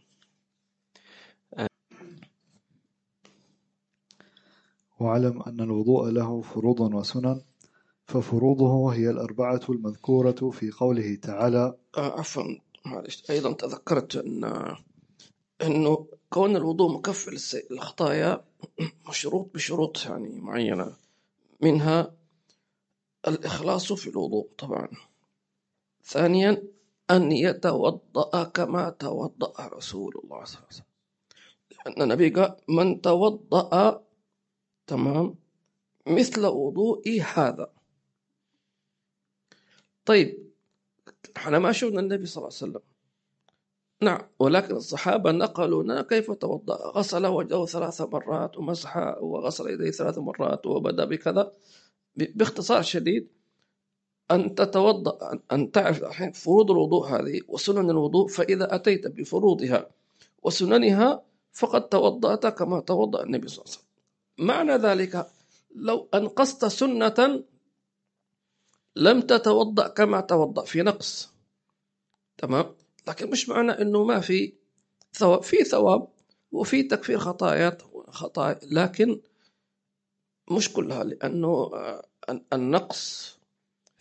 [4.99, 7.41] واعلم أن الوضوء له فروض وسنن
[8.05, 12.43] ففروضه هي الأربعة المذكورة في قوله تعالى آه عفوا
[12.85, 13.23] معلش.
[13.31, 14.43] أيضا تذكرت أن
[15.61, 18.45] أنه كون الوضوء مكفر للس- للخطايا
[19.09, 20.93] مشروط بشروط يعني معينة.
[21.61, 22.13] منها
[23.27, 24.87] الإخلاص في الوضوء طبعا.
[26.03, 26.63] ثانيا
[27.11, 30.85] أن يتوضأ كما توضأ رسول الله صلى الله عليه وسلم.
[31.71, 34.03] لأن النبي قال من توضأ
[34.87, 35.35] تمام.
[36.07, 37.73] مثل وضوئي هذا.
[40.05, 40.51] طيب
[41.37, 42.81] إحنا ما شفنا النبي صلى الله عليه وسلم.
[44.01, 46.75] نعم ولكن الصحابة نقلوا لنا كيف توضأ.
[46.75, 51.53] غسل وجهه ثلاث مرات ومسح وغسل يديه ثلاث مرات وبدأ بكذا.
[52.15, 53.27] باختصار شديد
[54.31, 59.89] أن تتوضأ أن- تعرف الحين فروض الوضوء هذه وسنن الوضوء فإذا أتيت بفروضها
[60.43, 64.47] وسننها فقد توضأت كما توضأ النبي صلى الله عليه وسلم.
[64.47, 65.27] معنى ذلك
[65.75, 67.43] لو أنقصت سنة
[68.95, 71.29] لم تتوضأ كما توضأ في نقص.
[72.37, 72.75] تمام؟
[73.07, 74.53] لكن مش معنى إنه ما في
[75.13, 75.43] ثواب.
[75.43, 76.07] في ثواب
[76.51, 79.21] وفي تكفير خطايات خطايا لكن
[80.51, 82.05] مش كلها لأنه آه،
[82.53, 83.34] النقص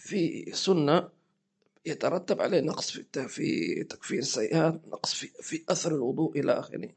[0.04, 1.08] في سنة
[1.86, 6.88] يترتب عليه نقص في في تكفير السيئات نقص في في أثر الوضوء إلى آخره.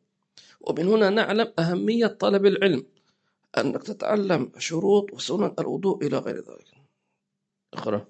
[0.62, 2.86] ومن هنا نعلم أهمية طلب العلم
[3.58, 6.68] أنك تتعلم شروط وسنن الوضوء إلى غير ذلك.
[7.74, 8.06] اقرأ.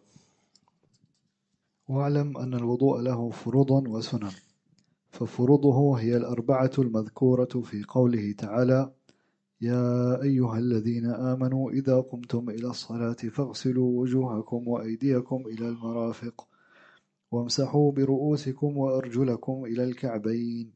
[1.88, 4.32] واعلم أن الوضوء له فروض وسنن
[5.10, 8.92] ففروضه هي الأربعة المذكورة في قوله تعالى
[9.62, 16.48] يا أيها الذين آمنوا إذا قمتم إلى الصلاة فاغسلوا وجوهكم وأيديكم إلى المرافق
[17.32, 20.72] وامسحوا برؤوسكم وأرجلكم إلى الكعبين.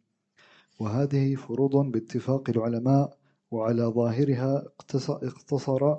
[0.79, 3.17] وهذه فروض باتفاق العلماء
[3.51, 5.95] وعلى ظاهرها اقتص- اقتصر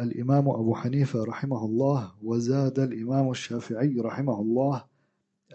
[0.00, 4.84] الإمام أبو حنيفة رحمه الله وزاد الإمام الشافعي رحمه الله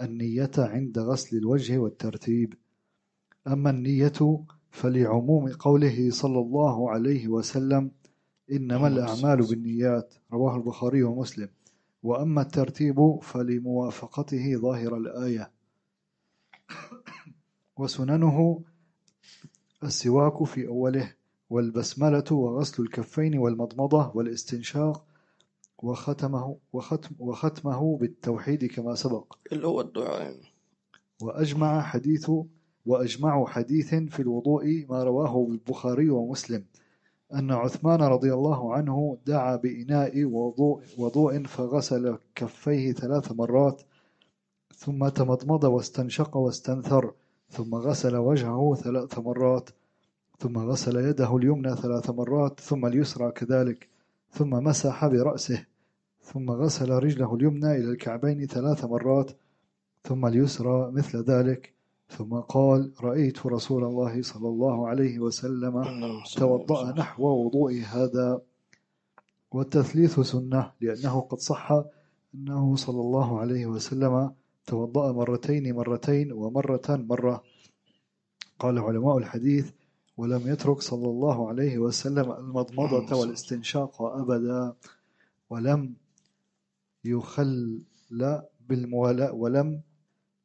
[0.02, 2.54] النية عند غسل الوجه والترتيب.
[3.48, 4.14] أما النية
[4.72, 7.92] فلعموم قوله صلى الله عليه وسلم
[8.52, 11.50] إنما الأعمال بالنيات رواه البخاري ومسلم.
[12.04, 15.52] وأما الترتيب فلموافقته ظاهر الآية.
[17.78, 18.62] وسننه
[19.84, 21.14] السواك في أوله
[21.50, 25.06] والبسملة وغسل الكفين والمضمضة والاستنشاق
[25.78, 29.38] وختمه, وختم وختمه بالتوحيد كما سبق.
[29.52, 30.22] اللي هو الدعاء.
[30.22, 30.54] يعني.
[31.22, 32.32] وأجمع حديث
[32.86, 36.64] وأجمع حديث في الوضوء ما رواه البخاري ومسلم.
[37.34, 43.82] أن عثمان رضي الله عنه دعا بإناء وضوء, وضوء فغسل كفيه ثلاث مرات
[44.76, 47.14] ثم تمضمض واستنشق واستنثر
[47.50, 49.70] ثم غسل وجهه ثلاث مرات
[50.40, 53.90] ثم غسل يده اليمنى ثلاث مرات ثم اليسرى كذلك
[54.32, 55.66] ثم مسح برأسه
[56.22, 59.32] ثم غسل رجله اليمنى إلى الكعبين ثلاث مرات
[60.04, 61.79] ثم اليسرى مثل ذلك.
[62.10, 65.84] ثم قال رأيت رسول الله صلى الله عليه وسلم
[66.36, 66.92] توضأ.
[66.98, 68.42] نحو وضوء هذا
[69.52, 71.84] والتثليث سنة لأنه قد صح
[72.36, 74.32] أنه صلى الله عليه وسلم
[74.66, 77.44] توضأ مرتين مرتين ومرة مرة
[78.60, 79.72] قال علماء الحديث
[80.18, 84.74] ولم يترك صلى الله عليه وسلم المضمضة والاستنشاق أبدا
[85.50, 85.94] ولم
[87.06, 87.82] يخل
[88.70, 89.82] بالموالاة ولم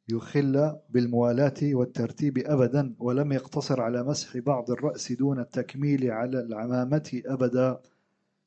[0.09, 7.79] يخل بالموالاة والترتيب أبدا ولم يقتصر على مسح بعض الرأس دون التكميل على العمامة أبدا.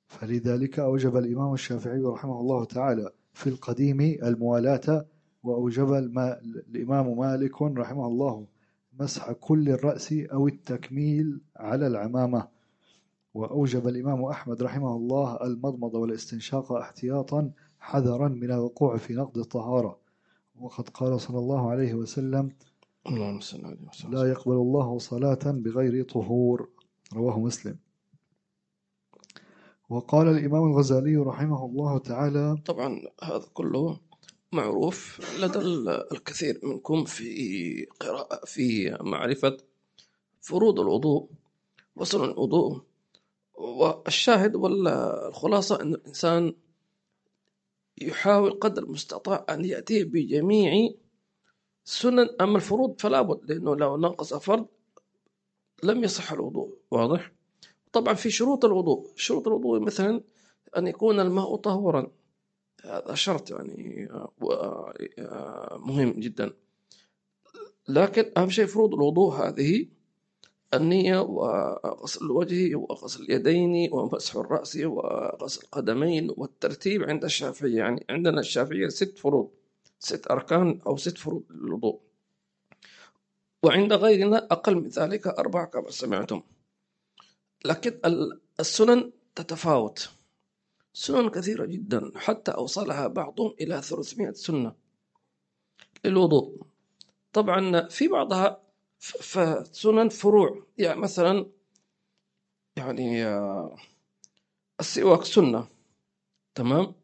[0.06, 5.06] فلذلك أوجب الإمام الشافعي رحمه الله تعالى في القديم الموالاة
[5.42, 8.46] وأوجب الإمام مالك رحمه الله
[9.00, 12.48] مسح كل الرأس أو التكميل على العمامة.
[13.34, 20.07] وأوجب الإمام أحمد رحمه الله المضمضة والاستنشاق احتياطا حذرا من الوقوع في نقض الطهارة.
[20.60, 22.50] وقد قال صلى الله عليه وسلم
[24.10, 26.68] لا يقبل الله صلاة بغير طهور.
[27.14, 27.76] رواه مسلم.
[29.88, 34.00] وقال الإمام الغزالي رحمه الله تعالى طبعا هذا كله
[34.52, 39.56] معروف لدى ال- الكثير منكم في قراءة في معرفة
[40.40, 41.28] فروض الوضوء
[41.96, 42.82] وسنن الوضوء
[43.54, 46.54] والشاهد والخلاصة أن الإنسان
[48.02, 50.90] يحاول قدر المستطاع أن يأتي بجميع
[51.84, 54.66] سنن أما الفروض فلا بد لأنه لو نقص فرض
[55.82, 56.76] لم يصح الوضوء.
[56.90, 57.32] واضح؟
[57.92, 59.06] طبعا في شروط الوضوء.
[59.16, 60.20] شروط الوضوء مثلا
[60.76, 62.10] أن يكون الماء طهورا.
[62.84, 66.52] هذا شرط يعني آه، و- آه، مهم جدا.
[67.88, 69.86] لكن أهم شيء فروض الوضوء هذه
[70.74, 78.88] النية وغسل الوجه وغسل اليدين ومسح الرأس وغسل القدمين والترتيب عند الشافعية يعني عندنا الشافعية
[78.88, 79.50] ست فروض
[79.98, 82.00] ست أركان أو ست فروض للوضوء.
[83.62, 86.42] وعند غيرنا أقل من ذلك أربعة كما سمعتم.
[87.64, 90.10] لكن ال- السنن تتفاوت.
[90.92, 94.74] سنن كثيرة جدا حتى أوصلها بعضهم إلى 300 سنة
[96.04, 96.62] للوضوء.
[97.32, 98.67] طبعا في بعضها
[98.98, 100.66] فسنن فروع.
[100.78, 101.46] يعني مثلا
[102.76, 103.76] يعني آه،
[104.80, 105.68] السواك سنة
[106.54, 106.94] تمام؟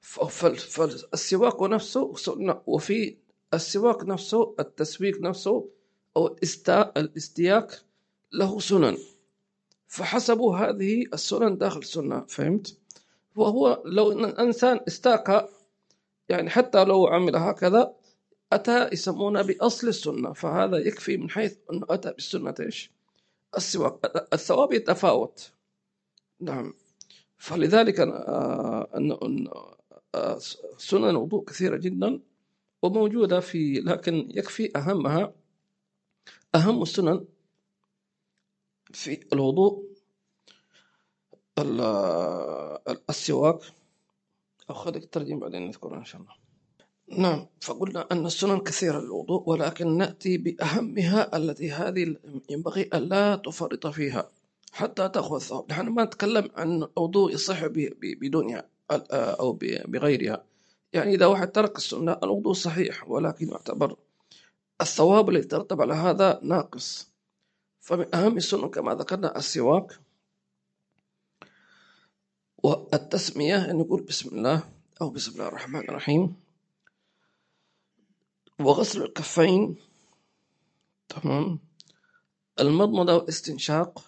[0.00, 3.16] فالسواك نفسه سنة وفي
[3.54, 5.68] السواك نفسه التسويك نفسه
[6.16, 6.36] أو
[6.96, 7.82] الإستياك
[8.32, 8.96] له سنن.
[9.86, 12.78] فحسبوا هذه السنن داخل السنة فهمت؟
[13.36, 15.48] وهو لو أن الإنسان استاك
[16.28, 17.94] يعني حتى لو عمل هكذا
[18.52, 22.90] أتى يسمونه بأصل السنة فهذا يكفي من حيث أنه أتى بالسنة إيش؟
[23.56, 25.52] السواك الثواب يتفاوت.
[26.40, 26.74] نعم.
[27.38, 29.48] فلذلك آه، أن أن
[30.14, 30.38] آه،
[30.78, 32.20] سنن الوضوء كثيرة جدا
[32.82, 35.32] وموجودة في لكن يكفي أهمها
[36.54, 37.24] أهم السنن
[38.92, 39.84] في الوضوء
[41.58, 41.80] ال-
[42.88, 43.60] ال- السواك.
[44.68, 46.43] خليك ترجم بعدين نذكرها إن شاء الله.
[47.08, 52.16] نعم فقلنا أن السنن كثيرة للوضوء ولكن نأتي بأهمها التي هذه
[52.50, 54.28] ينبغي ألا تفرط فيها
[54.72, 57.66] حتى تأخذ ثواب نحن ما نتكلم عن الوضوء يصح
[58.02, 58.64] بدونها
[59.12, 60.44] أو ب- بغيرها.
[60.92, 63.96] يعني إذا واحد ترك السنة الوضوء صحيح ولكن يعتبر
[64.80, 67.08] الثواب الذي يترتب على هذا ناقص.
[67.80, 70.00] فمن أهم السنن كما ذكرنا السواك
[72.62, 74.62] والتسمية أن نقول بسم الله
[75.00, 76.43] أو بسم الله الرحمن الرحيم.
[78.60, 79.76] وغسل الكفين.
[81.08, 81.58] تمام.
[82.60, 84.04] المضمضة والاستنشاق.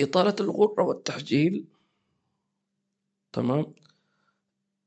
[0.00, 1.64] إطالة الغرة والتحجيل.
[3.32, 3.74] تمام.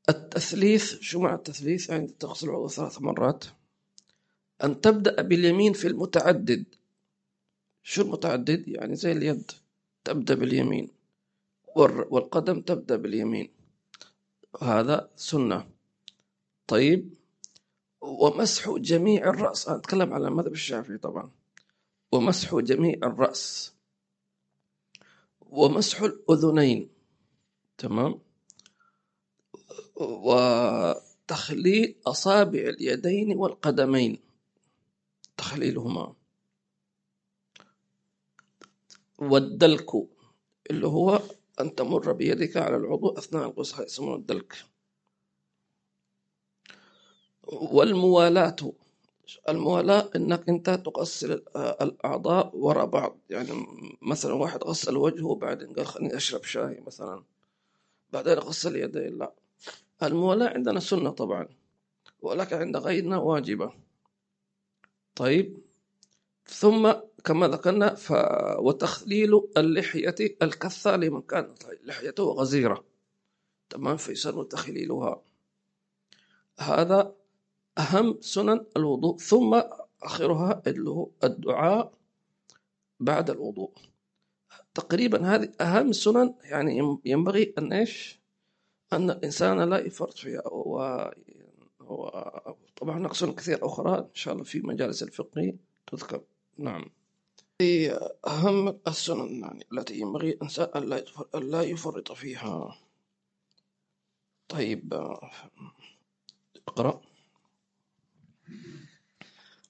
[0.09, 3.45] التثليث شو معنى التثليث يعني تغسل العضو ثلاث مرات.
[4.63, 6.65] أن تبدأ باليمين في المتعدد.
[7.83, 9.51] شو المتعدد؟ يعني زي اليد.
[10.03, 10.91] تبدأ باليمين.
[11.75, 13.49] والقدم تبدأ باليمين.
[14.61, 15.69] هذا سنة.
[16.67, 17.20] طيب.
[18.01, 19.67] ومسح جميع الرأس.
[19.67, 21.31] أنا أتكلم على المذهب الشافعي طبعا.
[22.11, 23.73] ومسح جميع الرأس.
[25.41, 26.89] ومسح الأذنين.
[27.77, 28.19] تمام؟
[29.95, 34.19] وتخليل أصابع اليدين والقدمين.
[35.37, 36.15] تخليلهما.
[39.19, 39.89] والدلك
[40.69, 41.21] اللي هو
[41.59, 44.65] أن تمر بيدك على العضو أثناء الغسل يسمونه الدلك.
[47.51, 48.55] والموالاة.
[49.49, 53.17] الموالاة إنك أنت تغسل الأعضاء وراء بعض.
[53.29, 53.65] يعني
[54.01, 57.23] مثلا واحد غسل وجهه بعدين قال خليني أشرب شاي مثلا.
[58.13, 59.09] بعدين غسل يديه.
[59.09, 59.33] لا.
[60.03, 61.47] الموالاة عندنا سنة طبعا.
[62.21, 63.73] ولكن عند غيرنا واجبة.
[65.15, 65.57] طيب.
[66.45, 66.91] ثم
[67.23, 68.13] كما ذكرنا ف...
[68.59, 72.83] وتخليل اللحية الكثة لمن كانت لحيته غزيرة.
[73.69, 73.97] تمام.
[73.97, 75.21] فيسن تخليلها
[76.59, 77.20] هذا
[77.77, 79.61] أهم سنن الوضوء ثم
[80.03, 81.93] آخرها اللي هو الدعاء
[82.99, 83.71] بعد الوضوء.
[84.73, 88.21] تقريبا هذه أهم سنن يعني ينبغي أن إيش؟
[88.93, 90.47] أن الإنسان لا يفرط فيها.
[90.47, 90.79] و...
[91.79, 92.09] و...
[92.75, 95.53] طبعا هناك سنن كثير أخرى إن شاء الله في مجالس الفقه
[95.87, 96.21] تذكر.
[96.57, 96.85] نعم.
[97.59, 97.91] في
[98.27, 100.67] أهم السنن يعني التي ينبغي الإنسان
[101.35, 102.77] أن لا يفرط فيها.
[104.47, 104.93] طيب
[106.67, 107.01] اقرأ.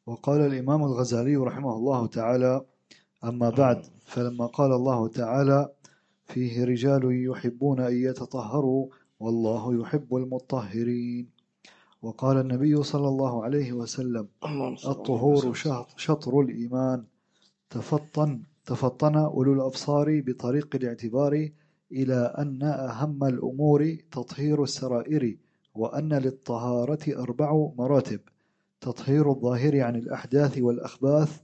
[0.06, 2.66] وقال الإمام الغزالي رحمه الله تعالى
[3.24, 5.70] أما بعد فلما قال الله تعالى
[6.26, 8.88] فيه رجال يحبون أن يتطهروا
[9.20, 11.30] والله يحب المطهرين.
[12.02, 14.28] وقال النبي صلى الله عليه وسلم
[14.88, 15.54] الطهور
[15.98, 17.04] شطر الإيمان.
[17.70, 21.50] تفطن تفطن أولو الأبصار بطريق الاعتبار
[21.92, 25.38] إلى أن أهم الأمور تطهير السرائر
[25.76, 28.20] وأن للطهارة أربع مراتب.
[28.82, 31.42] تطهير الظاهر عن الأحداث والأخباث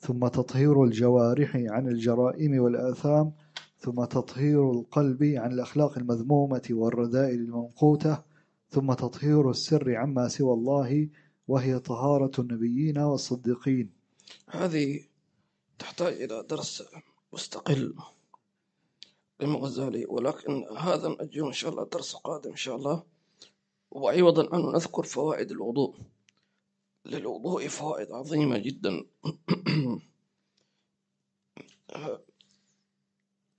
[0.00, 3.32] ثم تطهير الجوارح عن الجرائم والآثام
[3.78, 8.22] ثم تطهير القلب عن الأخلاق المذمومة والرذائل الممقوتة
[8.70, 11.08] ثم تطهير السر عما سوى الله
[11.48, 13.90] وهي طهارة النبيين والصديقين.
[14.48, 15.00] هذه
[15.78, 16.82] تحتاج إلى درس
[17.32, 17.94] مستقل
[19.40, 23.02] للغزالي ولكن هذا نأجله إن شاء الله درس قادم إن شاء الله.
[23.90, 25.94] وعوضا أن نذكر فوائد الوضوء.
[27.04, 29.04] للوضوء فوائد عظيمة جدا.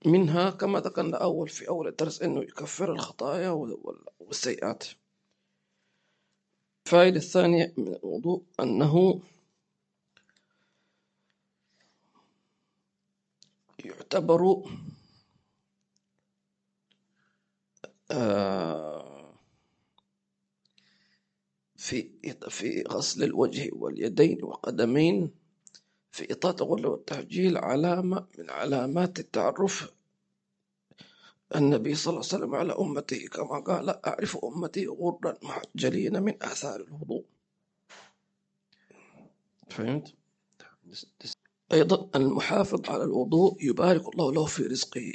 [0.06, 3.50] منها كما ذكرنا أول في أول الدرس أنه يكفر الخطايا
[4.20, 4.84] والسيئات.
[6.86, 9.20] الفائدة الثانية من الوضوء أنه
[13.84, 14.62] يعتبر
[18.10, 19.13] آه
[21.84, 22.10] في
[22.48, 25.30] في غسل الوجه واليدين والقدمين
[26.10, 29.92] في إطاعة الغلة والتعجيل علامة من علامات التعرف.
[31.56, 36.80] النبي صلى الله عليه وسلم على أمته كما قال أعرف أمتي غرا محجلين من آثار
[36.80, 37.24] الوضوء.
[39.70, 40.14] فهمت؟
[41.72, 45.12] أيضا المحافظ على الوضوء يبارك الله له في رزقه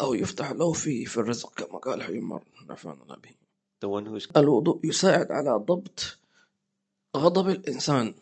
[0.00, 3.47] أو يفتح له فيه في الرزق كما قال حيمر نفعنا به.
[4.36, 6.18] الوضوء يساعد على ضبط
[7.16, 8.14] غضب الإنسان.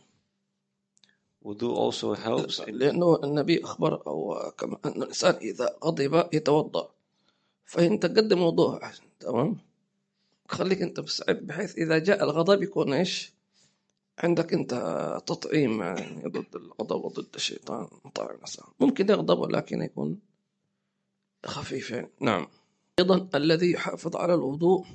[1.47, 6.91] wudu also helps in لأنه النبي أخبر أو كما أن الإنسان إذا غضب يتوضأ.
[7.65, 8.81] فأنت قدم وضوء
[9.21, 9.57] تمام؟
[10.49, 13.33] خليك أنت مستعد بحيث إذا جاء الغضب يكون إيش؟
[14.19, 14.73] عندك أنت
[15.27, 18.37] تطعيم يعني ضد الغضب وضد الشيطان مطاع
[18.81, 20.21] ممكن يغضب ولكن يكون
[21.47, 22.11] خفيف يعني.
[22.21, 22.49] نعم.
[22.99, 24.87] أيضا الذي يحافظ على الوضوء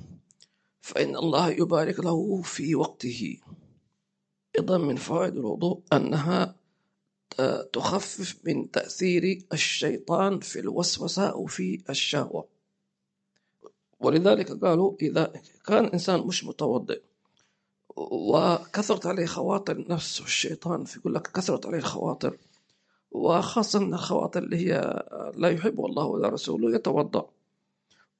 [0.82, 3.40] فإن الله يبارك له في وقته.
[4.58, 6.56] أيضا من فوائد الوضوء أنها
[7.72, 12.48] تخفف من تأثير الشيطان في الوسوسة أو في الشهوة.
[14.00, 15.32] ولذلك قالوا إذا
[15.66, 17.02] كان إنسان مش متوضئ
[17.96, 22.38] وكثرت عليه خواطر النفس والشيطان يقول لك كثرت عليه الخواطر.
[23.10, 25.02] وخاصة الخواطر اللي هي
[25.36, 27.30] لا يحب الله ولا رسوله يتوضأ.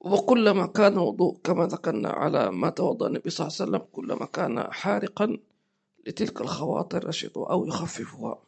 [0.03, 4.73] وكلما كان وضوء كما ذكرنا على ما توضأ النبي صلى الله عليه وسلم كلما كان
[4.73, 5.37] حارقا
[6.07, 8.43] لتلك الخواطر الشيطان أو يخففها.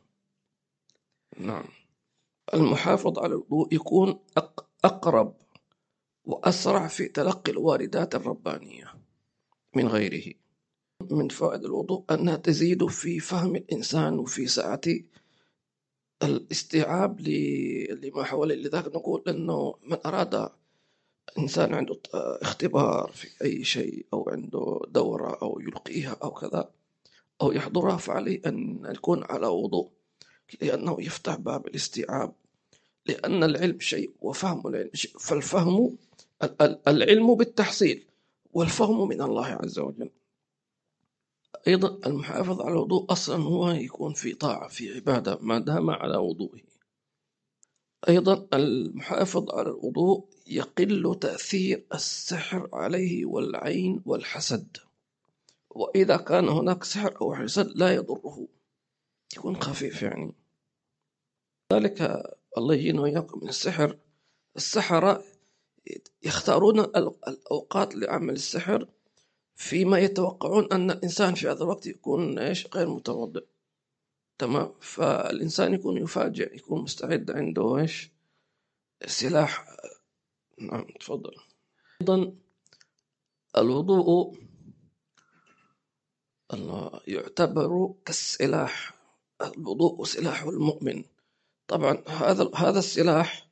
[1.37, 1.65] نعم.
[2.53, 4.19] المحافظ على الوضوء يكون
[4.85, 5.33] أقرب
[6.25, 8.93] وأسرع في تلقي الواردات الربانية
[9.75, 10.33] من غيره.
[11.11, 14.81] من فوائد الوضوء أنها تزيد في فهم الإنسان وفي سعة
[16.23, 17.21] الاستيعاب
[17.89, 18.55] لما حواليه.
[18.55, 20.49] لذلك نقول أنه من أراد
[21.37, 26.71] إنسان عنده اختبار في أي شيء أو عنده دورة أو يلقيها أو كذا
[27.41, 29.89] أو يحضرها فعليه أن يكون على وضوء
[30.61, 32.33] لأنه يفتح باب الاستيعاب
[33.05, 35.17] لأن العلم شيء وفهم العلم شيء.
[35.19, 35.97] فالفهم
[36.87, 38.03] العلم بالتحصيل
[38.53, 40.09] والفهم من الله عز وجل.
[41.67, 46.59] أيضا المحافظ على الوضوء أصلا هو يكون في طاعة في عبادة ما دام على وضوءه
[48.09, 54.77] أيضا المحافظ على الوضوء يقل تأثير السحر عليه والعين والحسد.
[55.69, 58.47] وإذا كان هناك سحر أو حسد لا يضره.
[59.37, 60.33] يكون خفيف يعني.
[61.73, 62.23] ذلك
[62.57, 63.97] الله يجينا وإياكم من السحر.
[64.55, 65.23] السحرة
[66.23, 68.87] يختارون الأوقات لعمل السحر.
[69.55, 72.39] فيما يتوقعون أن الإنسان في هذا الوقت يكون
[72.75, 73.43] غير متوضئ.
[74.37, 78.11] تمام؟ فالإنسان يكون يفاجئ يكون مستعد عنده إيش؟
[79.05, 79.77] سلاح.
[80.61, 81.35] نعم تفضل.
[82.01, 82.35] أيضا
[83.57, 84.37] الوضوء
[87.07, 88.95] يعتبر كالسلاح.
[89.41, 91.03] الوضوء سلاح المؤمن.
[91.67, 93.49] طبعا هذا هذا السلاح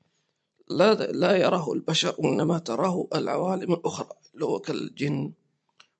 [0.70, 5.34] لا لا يراه البشر وإنما تراه العوالم الأخرى اللي هو كالجن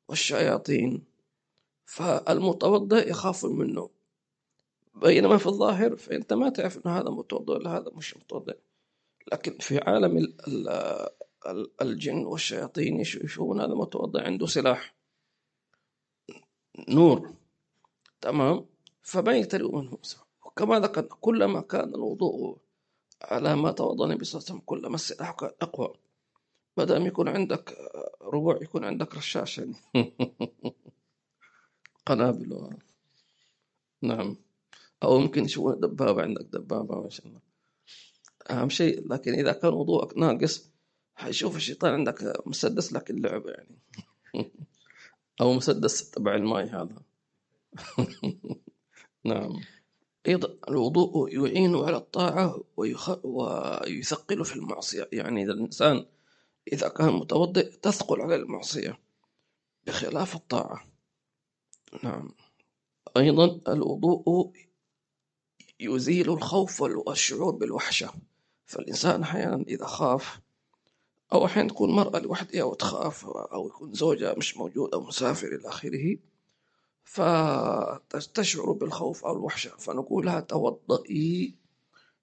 [0.10, 1.04] والشياطين.
[1.86, 3.90] فالمتوضئ يخاف منه.
[4.94, 8.58] بينما في الظاهر فأنت ما تعرف أن هذا متوضئ ولا هذا مش متوضئ.
[9.32, 10.34] لكن في عالم
[11.82, 14.96] الجن والشياطين يشوفون هذا متوضئ عنده سلاح.
[16.90, 17.34] نور.
[18.22, 18.66] تمام؟
[19.02, 19.98] فما يقتربوا منه
[20.46, 22.58] وكما ذكرنا كلما كان الوضوء
[23.22, 25.94] على ما توضأ النبي صلى الله عليه وسلم كلما السلاح كان أقوى.
[26.78, 27.78] ما دام يكون عندك
[28.22, 29.76] ربع يكون عندك رشاش يعني
[32.08, 32.78] قنابل
[34.02, 34.43] نعم.
[35.04, 37.42] أو يمكن يشوفون دبابة عندك دبابة ما شاء الله.
[38.50, 40.72] أهم شيء لكن إذا كان وضوءك ناقص
[41.16, 43.78] حيشوف الشيطان عندك مسدس لكن لعبة يعني.
[45.42, 47.02] أو مسدس تبع الماء هذا.
[49.26, 49.62] نعم.
[50.28, 53.26] أيضا الوضوء يعين على الطاعة ويخ...
[53.26, 55.10] ويثقل في المعصية.
[55.12, 56.06] يعني إذا الإنسان
[56.74, 59.00] إذا كان متوضئ تثقل على المعصية
[59.88, 60.88] بخلاف الطاعة.
[62.04, 62.32] نعم.
[63.18, 64.54] أيضا الوضوء
[65.84, 68.10] يزيل الخوف والشعور بالوحشة.
[68.66, 70.40] فالإنسان أحيانا إذا خاف
[71.34, 76.18] أو أحيانا تكون مرأة لوحدها وتخاف أو يكون زوجها مش موجود أو مسافر إلى آخره
[77.04, 79.70] فتشعر بالخوف أو الوحشة.
[79.70, 81.56] فنقول لها توضئي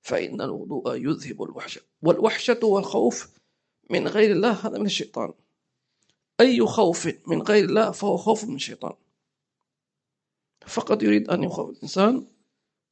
[0.01, 1.81] فإن الوضوء يذهب الوحشة.
[2.03, 3.29] والوحشة والخوف
[3.91, 5.33] من غير الله هذا من الشيطان.
[6.41, 8.93] أي خوف من غير الله فهو خوف من الشيطان.
[10.67, 12.27] فقط يريد أن يخوف الإنسان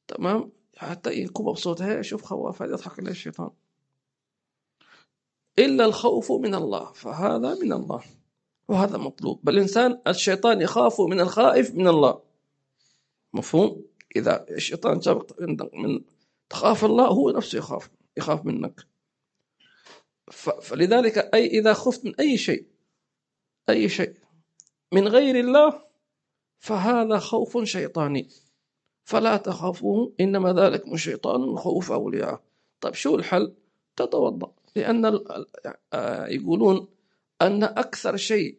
[0.07, 3.49] تمام؟ حتى يكون مبسوط هي شوف خواف هذا يضحك عليه الشيطان.
[5.59, 8.03] إلا الخوف من الله فهذا من الله
[8.67, 9.39] وهذا مطلوب.
[9.43, 12.21] بل الإنسان الشيطان يخاف من الخائف من الله.
[13.33, 15.41] مفهوم؟ إذا الشيطان سبق
[15.73, 16.01] من
[16.49, 18.87] تخاف الله هو نفسه يخاف يخاف منك.
[20.61, 22.67] فلذلك أي إذا خفت من أي شيء
[23.69, 24.13] أي شيء
[24.91, 25.83] من غير الله
[26.59, 28.29] فهذا خوف شيطاني.
[29.09, 32.41] فلا تخافوه إنما ذلك من شيطان خوف أولياء
[32.81, 33.53] طيب شو الحل؟
[33.95, 34.51] تتوضأ.
[34.75, 35.05] لأن
[35.93, 36.87] آه، يقولون
[37.41, 38.57] أن أكثر شيء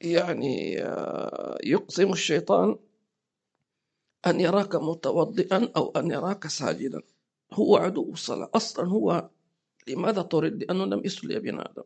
[0.00, 2.78] يعني آه، يقسم الشيطان
[4.26, 7.02] أن يراك متوضئا أو أن يراك ساجدا.
[7.52, 8.50] هو عدو الصلاة.
[8.54, 9.30] أصلا هو
[9.88, 11.84] لماذا تريد؟ لأنه لم يسل لابن آدم.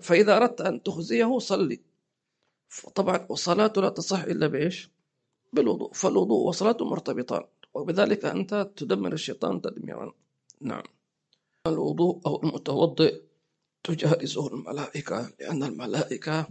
[0.00, 1.89] فإذا أردت أن تخزيه صلي.
[2.94, 4.90] طبعا والصلاة لا تصح إلا بإيش؟
[5.52, 7.44] بالوضوء فالوضوء والصلاة مرتبطان
[7.74, 10.14] وبذلك أنت تدمر الشيطان تدميرا.
[10.60, 10.82] نعم.
[11.66, 13.22] الوضوء أو المتوضئ
[13.82, 16.48] تجالسه الملائكة لأن الملائكة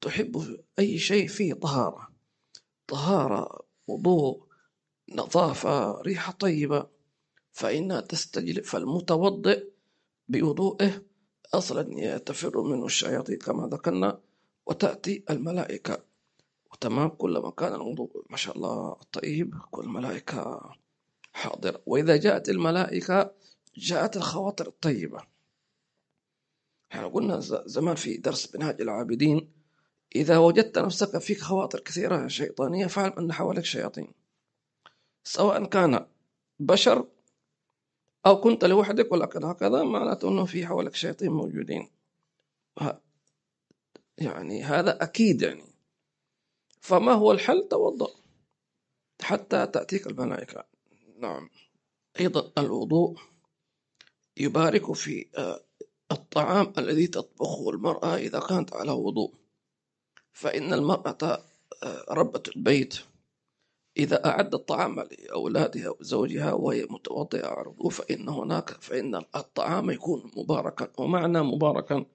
[0.00, 2.08] تحب أي شيء فيه طهارة.
[2.86, 4.46] طهارة وضوء
[5.12, 6.86] نظافة ريحة طيبة.
[7.52, 9.64] فإنها تستجلب فالمتوضئ
[10.28, 11.02] بوضوئه
[11.54, 14.20] أصلا تفر منه الشياطين كما ذكرنا.
[14.66, 16.04] وتأتي الملائكة.
[16.72, 18.24] وتمام كلما كان الوضوء.
[18.30, 18.96] ما شاء الله.
[19.12, 20.70] طيب كل الملائكة
[21.32, 23.32] حاضرة وإذا جاءت الملائكة
[23.76, 25.22] جاءت الخواطر الطيبة.
[26.92, 29.52] إحنا قلنا زمان في درس منهاج العابدين
[30.16, 34.12] إذا وجدت نفسك فيك خواطر كثيرة شيطانية فاعلم أن حواليك شياطين.
[35.24, 36.06] سواء كان
[36.60, 37.08] بشر
[38.26, 41.90] أو كنت لوحدك ولكن هكذا معناته أنه في حولك شياطين موجودين.
[44.18, 45.64] يعني هذا أكيد يعني.
[46.80, 48.10] فما هو الحل؟ توضأ.
[49.22, 50.64] حتى تأتيك الملائكة.
[51.18, 51.50] نعم.
[52.20, 53.18] أيضا الوضوء
[54.36, 55.60] يبارك في آه،
[56.12, 59.34] الطعام الذي تطبخه المرأة إذا كانت على وضوء.
[60.32, 61.44] فإن المرأة
[61.82, 62.98] آه، ربة البيت.
[63.96, 70.92] إذا أعدت الطعام لأولادها وزوجها وهي متوضئة على الوضوء فإن هناك فإن الطعام يكون مباركا
[70.98, 72.06] ومعنى مباركا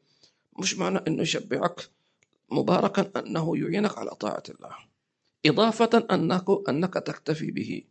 [0.59, 1.89] مش معنى أنه يشبعك
[2.51, 4.75] مباركا أنه يعينك على طاعة الله.
[5.45, 7.83] إضافة أنك, أنك تكتفي به.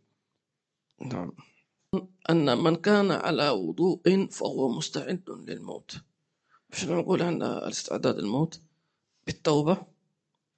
[1.01, 1.31] نعم.
[2.29, 5.97] أن من كان على وضوء فهو مستعد للموت.
[6.73, 8.61] شنو نقول عن الاستعداد للموت
[9.25, 9.77] بالتوبة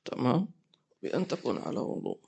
[0.06, 0.47] تمام؟
[1.04, 2.20] بأن تكون على وضوء.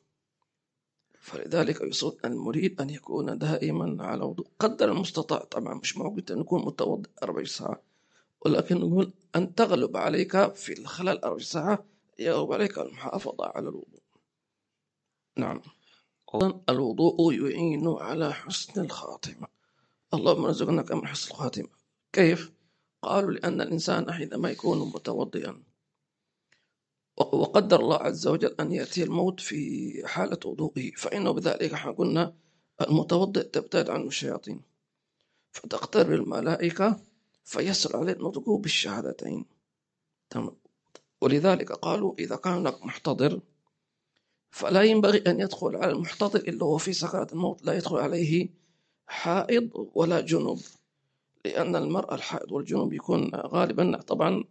[1.19, 4.47] فلذلك يصد المريد أن يكون دائما على وضوء.
[4.59, 7.83] قدر المستطاع طبعا مش موجود أن يكون متوضئ 4 ساعات.
[8.45, 11.85] ولكن نقول أن تغلب عليك في خلال 4 ساعات
[12.19, 14.01] يغلب عليك المحافظة على الوضوء.
[15.37, 15.61] نعم.
[16.69, 19.47] الوضوء يعين على حسن الخاتمة.
[20.13, 21.67] اللهم ارزقنا كما حسن الخاتمة.
[22.13, 22.51] كيف؟
[23.01, 25.63] قالوا لأن الإنسان حينما يكون متوضئا
[27.17, 32.35] وقدر الله عز وجل أن يأتي الموت في حالة وضوئه فإنه بذلك إحنا قلنا
[32.81, 34.61] المتوضئ تبتعد عنه الشياطين.
[35.51, 36.99] فتقترب الملائكة
[37.45, 39.45] فيسر عليه النطق بالشهادتين.
[40.29, 40.55] تمام.
[41.21, 43.39] ولذلك قالوا إذا كان هناك محتضر
[44.51, 48.49] فلا ينبغي أن يدخل على المحتضر إلا هو في سكرات الموت لا يدخل عليه
[49.07, 50.59] حائض ولا جنوب
[51.45, 54.43] لأن المرأة الحائض والجنوب يكون غالبا طبعا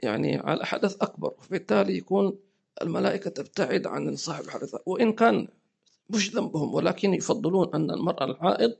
[0.00, 2.38] يعني على حدث أكبر فبالتالي يكون
[2.82, 4.74] الملائكة تبتعد عن صاحب الحدث.
[4.86, 5.48] وإن كان
[6.10, 8.76] مش ذنبهم ولكن يفضلون أن المرأة الحائض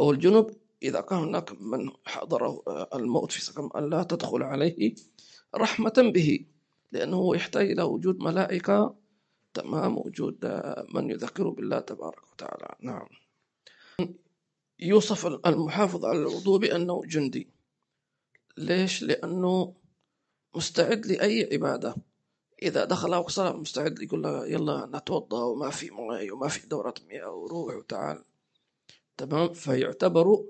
[0.00, 0.50] أو الجنوب
[0.82, 2.62] إذا كان هناك من حضره
[2.94, 4.94] الموت في سكن أن لا تدخل عليه
[5.54, 6.46] رحمة به
[6.92, 8.94] لأنه يحتاج إلى وجود ملائكة
[9.54, 10.62] تمام وجود
[10.94, 12.74] من يذكر بالله تبارك وتعالى.
[12.80, 13.06] نعم.
[14.78, 17.48] يوصف المحافظ على الوضوء بأنه جندي.
[18.58, 19.74] ليش؟ لأنه
[20.54, 21.94] مستعد لأي عبادة.
[22.62, 27.30] إذا دخل صلاة مستعد يقول له يلا نتوضأ وما في ماء وما في دورة مياه
[27.30, 28.24] وروح وتعال.
[29.16, 30.44] تمام؟ فيعتبر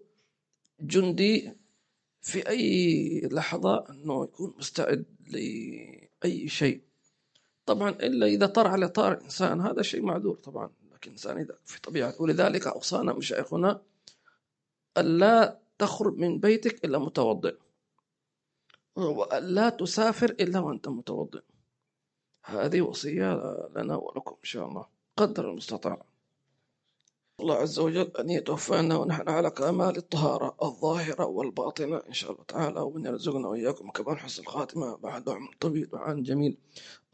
[0.80, 1.52] جندي
[2.22, 6.82] في أي لحظة أنه يكون مستعد لأي شيء.
[7.66, 10.70] طبعا إلا إذا طار على طار إنسان هذا شيء معذور طبعا.
[10.92, 13.82] لكن إنسان إذا في طبيعة ولذلك أوصانا مشايخنا
[14.98, 17.56] ألا تخرج من بيتك إلا متوضئ.
[18.96, 21.42] وألا تسافر إلا وأنت متوضئ.
[22.44, 23.32] هذه وصية
[23.76, 26.09] لنا ولكم إن شاء الله قدر المستطاع.
[27.40, 32.80] الله عز وجل أن يتوفانا ونحن على كمال الطهارة الظاهرة والباطنة إن شاء الله تعالى
[32.80, 34.96] وأن يرزقنا وإياكم كمان حسن الخاتمة.
[34.96, 36.56] بعد عمر طويل وعن جميل.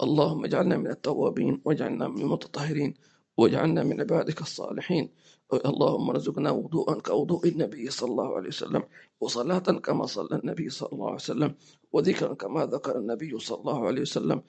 [0.03, 2.95] اللهم اجعلنا من التوابين واجعلنا من المتطهرين
[3.37, 5.11] واجعلنا من عبادك الصالحين.
[5.53, 8.83] اللهم ارزقنا وضوءا كوضوء النبي صلى الله عليه وسلم
[9.20, 11.55] وصلاة كما صلى النبي صلى الله عليه وسلم
[11.93, 14.43] وذكرا كما ذكر النبي صلى الله عليه وسلم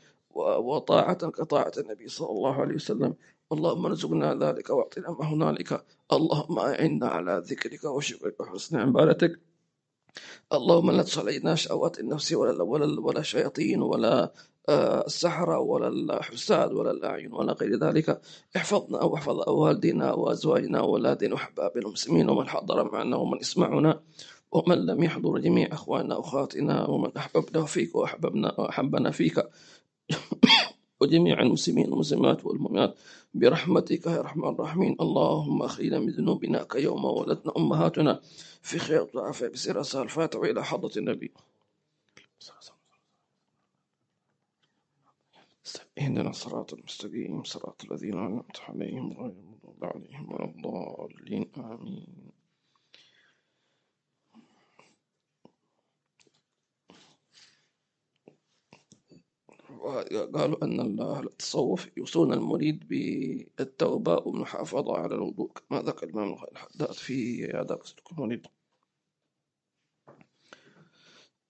[0.70, 3.14] وطاعة كطاعة النبي صلى الله عليه وسلم.
[3.52, 5.84] اللهم ارزقنا ذلك واعطنا ما هنالك
[6.14, 9.40] اللهم أعنا على ذكرك وشكرك وحسن عبادتك.
[10.54, 14.34] اللهم لا تدخل علينا شهوات النفس ولا ولا ولا شياطين ولا
[14.70, 18.22] آه، السحرة ولا الحساد ولا الأعين ولا غير ذلك.
[18.56, 24.02] احفظنا واحفظ والدينا وأزواجنا وأولادنا وأحباب المسلمين ومن حضر معنا ومن يسمعنا
[24.52, 29.44] ومن لم يحضر جميع أخواننا وأخواتنا ومن أحببنا فيك وأحببنا وأحبنا فيك.
[31.02, 32.96] وجميع المسلمين والمسلمات والمؤمنات.
[33.40, 38.20] برحمتك يا رحمن الراحمين اللهم أخرجنا من ذنوبنا كيوم ولدنا أمهاتنا.
[38.62, 41.32] في خير وعافية بسير الفاتحة إلى حضرة النبي.
[46.00, 47.44] اهدنا الصراط المستقيم.
[47.44, 51.52] صراط الذين أنعمت عليهم غير المغضوب عليهم ولا الضالين.
[51.58, 52.27] آمين.
[59.80, 67.86] وقالوا أن التصوف يوصون المريد بالتوبة والمحافظة على الوضوء كما ذكر الإمام الحداد في آداب
[67.86, 68.48] سلوك المريد.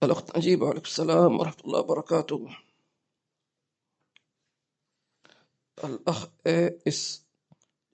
[0.03, 2.57] الأخت نجيب عليكم السلام ورحمة الله وبركاته.
[5.83, 6.27] الأخ
[6.87, 7.25] اس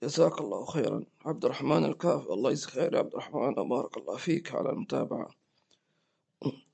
[0.02, 1.04] جزاك الله خيرا.
[1.24, 5.43] عبد الرحمن الكاف الله يجزيك خير يا عبد الرحمن وبارك الله فيك على المتابعة.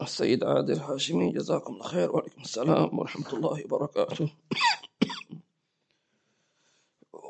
[0.02, 4.32] السيد عادل الهاشمي جزاكم الله خير وعليكم السلام ورحمة الله وبركاته.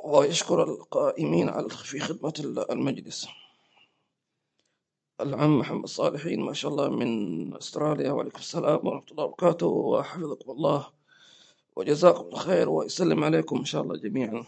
[0.05, 3.29] ويشكر القائمين على في خدمة المجلس
[5.21, 8.13] العم محمد صالحين ما شاء الله من أستراليا.
[8.13, 10.87] وعليكم السلام ورحمة الله وبركاته وحفظكم الله
[11.77, 14.45] وجزاكم الله خير ويسلم عليكم إن شاء الله جميعا.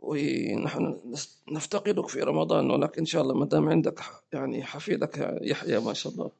[0.00, 1.00] ونحن
[1.48, 4.00] نفتقدك في رمضان ولكن إن شاء الله ما دام عندك
[4.32, 6.30] يعني حفيدك يحيى ما شاء الله.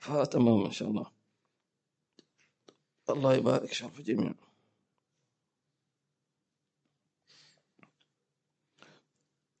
[0.00, 1.10] فتمام إن شاء الله.
[3.10, 4.34] الله يبارك شرف الجميع.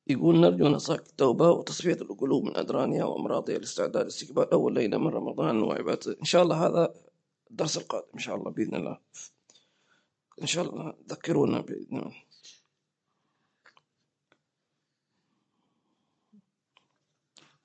[0.06, 5.62] يقول نرجو نصائح التوبة وتصفية القلوب من أدرانها وأمراضها لاستعداد استقبال أول ليلة من رمضان
[5.62, 6.94] وعبادة إن شاء الله هذا
[7.50, 9.00] الدرس القادم إن شاء الله بإذن الله.
[10.42, 12.29] إن شاء الله ذكرونا بإذن الله.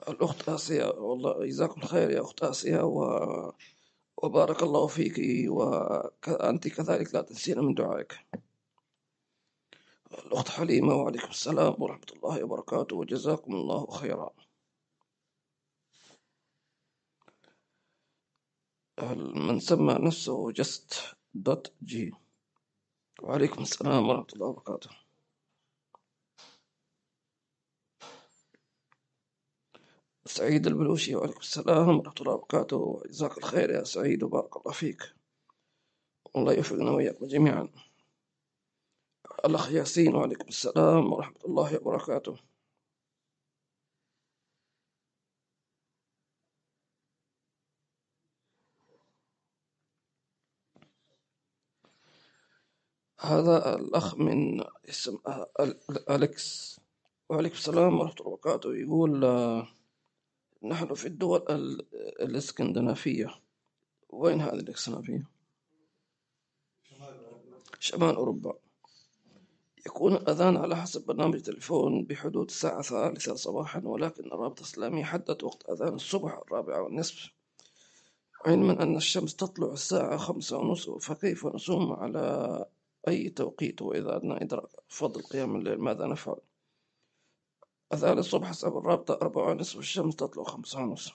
[0.10, 2.99] الأخت آسيا والله جزاكم الخير يا أخت آسيا و...
[4.18, 8.20] وبارك الله فيك وأنت كذلك لا تنسين من دعائك.
[10.14, 14.30] الأخت حليمة وعليكم السلام ورحمة الله وبركاته وجزاكم الله خيرا.
[19.36, 22.14] من سمى نفسه جست دوت جي.
[23.22, 25.05] وعليكم السلام ورحمة الله وبركاته.
[30.28, 33.04] سعيد البلوشي وعليكم السلام ورحمة الله وبركاته.
[33.10, 35.02] جزاك الخير يا سعيد وبارك الله فيك.
[36.36, 37.70] والله يوفقنا وإياكم جميعا.
[39.46, 42.38] الأخ ياسين وعليكم السلام ورحمة الله وبركاته.
[53.20, 55.18] هذا الأخ من اسم
[56.10, 56.80] أليكس.
[57.30, 58.76] وعليكم السلام ورحمة الله وبركاته.
[58.76, 59.68] يقول آه،
[60.66, 61.41] نحن في الدول
[62.22, 63.36] الإسكندنافية.
[64.09, 65.30] وين هذه الإسكندنافية؟
[67.80, 68.53] شمال أوروبا.
[69.88, 75.70] يكون الأذان على حسب برنامج التليفون بحدود الساعة الثالثة صباحا ولكن الرابطة الإسلامية حددت وقت
[75.70, 77.30] أذان الصبح الرابعة والنصف.
[78.45, 82.66] علما أن الشمس تطلع الساعة خمسة ونصف فكيف نصوم على
[83.07, 86.36] أي توقيت؟ وإذا أردنا إدراك فضل قيام الليل ماذا نفعل؟
[87.94, 91.14] أذان الصبح حسب الرابطة أربعة ونصف الشمس تطلع خمسة ونصف.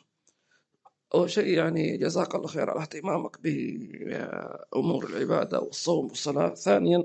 [1.14, 6.54] أول شيء يعني جزاك الله خير على اهتمامك بأمور العبادة والصوم والصلاة.
[6.54, 7.04] ثانيا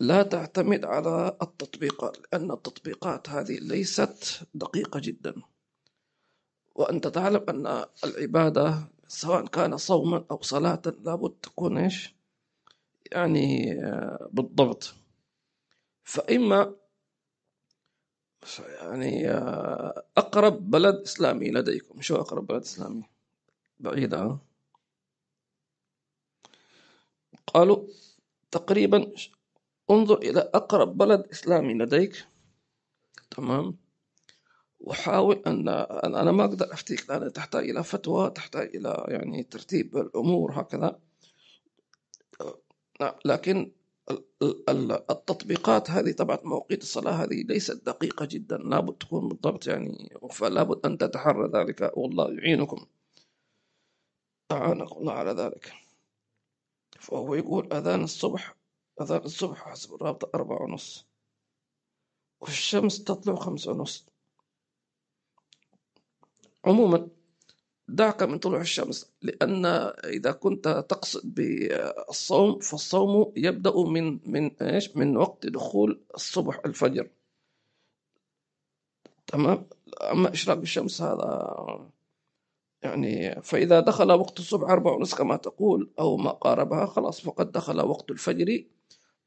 [0.00, 5.34] لا تعتمد على التطبيقات لأن التطبيقات هذه ليست دقيقة جدا.
[6.74, 12.14] وأنت تعلم أن العبادة سواء كان صوما أو صلاة لابد تكون إيش؟
[13.12, 13.74] يعني
[14.30, 14.94] بالضبط.
[16.04, 16.74] فإما
[18.58, 22.00] يعني آه، أقرب بلد إسلامي لديكم.
[22.00, 23.02] شو أقرب بلد إسلامي؟
[23.80, 24.38] بعيدة
[27.46, 27.86] قالوا
[28.50, 29.12] تقريبا
[29.90, 32.26] انظر إلى أقرب بلد إسلامي لديك.
[33.30, 33.76] تمام؟
[34.80, 35.68] وحاول أن
[36.04, 41.00] أنا ما أقدر أفتيك لأن تحتاج إلى فتوى تحتاج إلى يعني ترتيب الأمور هكذا.
[43.00, 43.72] نعم لكن
[45.10, 48.56] التطبيقات هذه طبعا مواقيت الصلاة هذه ليست دقيقة جدا.
[48.56, 51.92] لابد تكون بالضبط يعني فلابد أن تتحرى ذلك.
[51.96, 52.86] والله يعينكم.
[54.52, 55.72] أعانكم الله على ذلك.
[57.00, 58.56] فهو يقول أذان الصبح
[59.00, 61.06] أذان الصبح حسب الرابطة أربعة ونص.
[62.40, 64.06] والشمس تطلع خمسة ونص.
[66.64, 67.08] عموما
[67.92, 69.66] دعك من طلوع الشمس لأن
[70.04, 77.08] إذا كنت تقصد بالصوم فالصوم يبدأ من من إيش؟ من وقت دخول الصبح الفجر.
[79.26, 79.66] تمام؟
[80.02, 81.88] أما إشراق الشمس هذا
[82.82, 87.80] يعني فإذا دخل وقت الصبح أربع ونصف كما تقول أو ما قاربها خلاص فقد دخل
[87.80, 88.64] وقت الفجر.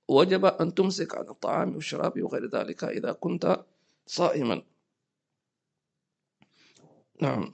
[0.07, 3.65] وجب أن تمسك عن الطعام والشراب وغير ذلك إذا كنت
[4.07, 4.61] صائما.
[7.21, 7.51] نعم.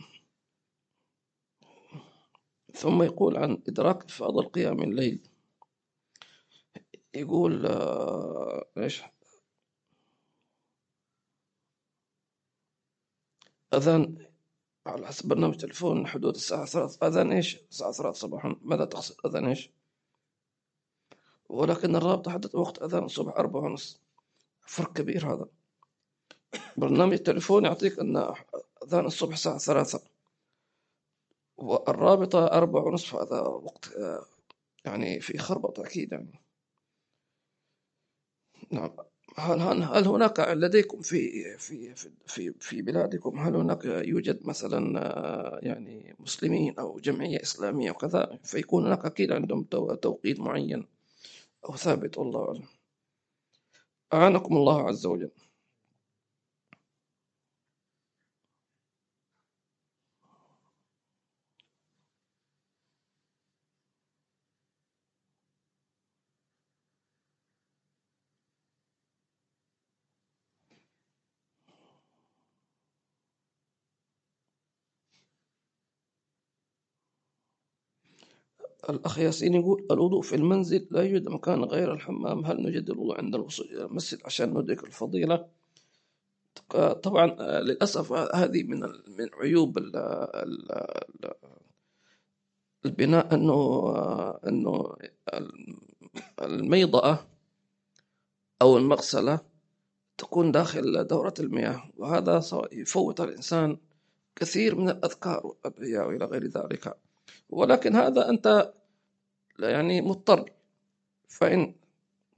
[2.74, 5.30] ثم يقول عن إدراك فضل قيام الليل.
[7.14, 9.04] يقول آه، إيش؟
[13.74, 14.28] أذان
[14.86, 18.56] على حسب برنامج تلفون حدود الساعة ثلاث أذان إيش؟ الساعة ثلاث صباحا.
[18.62, 19.70] ماذا تقصد أذان إيش؟
[21.50, 24.02] ولكن الرابطة حدد وقت أذان الصبح أربعة ونص.
[24.66, 25.46] فرق كبير هذا.
[26.78, 28.34] برنامج التليفون يعطيك أن
[28.84, 30.11] أذان الصبح الساعة ثلاثة.
[31.58, 33.90] والرابطة أربعة ونصف هذا وقت
[34.86, 36.42] يعني في خربطة أكيد يعني.
[38.72, 38.92] نعم.
[39.38, 41.96] هل هل هناك لديكم في في
[42.28, 44.80] في في بلادكم هل هناك يوجد مثلا
[45.64, 49.64] يعني مسلمين أو جمعية إسلامية وكذا فيكون هناك أكيد عندهم
[50.02, 50.88] توقيت معين
[51.70, 52.64] أو ثابت والله أعلم.
[54.14, 55.32] أعانكم الله عز وجل.
[78.90, 82.46] الأخ ياسين يقول الوضوء في المنزل لا يوجد مكان غير الحمام.
[82.46, 85.48] هل نجد الوضوء عند الوصول إلى المسجد عشان ندرك الفضيلة؟
[87.04, 87.28] طبعا
[87.62, 88.80] للأسف هذه من
[89.18, 89.78] من عيوب
[92.86, 93.92] البناء أنه
[94.48, 94.96] أنه
[96.42, 97.28] الميضأة
[98.62, 99.40] أو المغسلة
[100.18, 103.78] تكون داخل دورة المياه وهذا يفوت الإنسان
[104.36, 106.98] كثير من الأذكار والأدعية وإلى غير ذلك.
[107.50, 108.74] ولكن هذا أنت
[109.60, 110.52] يعني مضطر.
[111.28, 111.76] فإن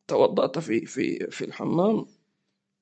[0.07, 2.05] توضأت في في في الحمام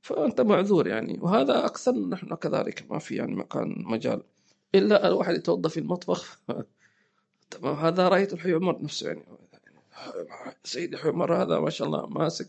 [0.01, 1.19] فأنت معذور يعني.
[1.21, 4.23] وهذا أكثر نحن كذلك ما في يعني مكان مجال.
[4.75, 6.39] إلا الواحد يتوضأ في المطبخ.
[7.51, 7.75] تمام.
[7.75, 9.23] هذا رأيت الحي عمر نفسه يعني.
[10.63, 12.47] سيدي حي عمر هذا ما شاء الله ماسك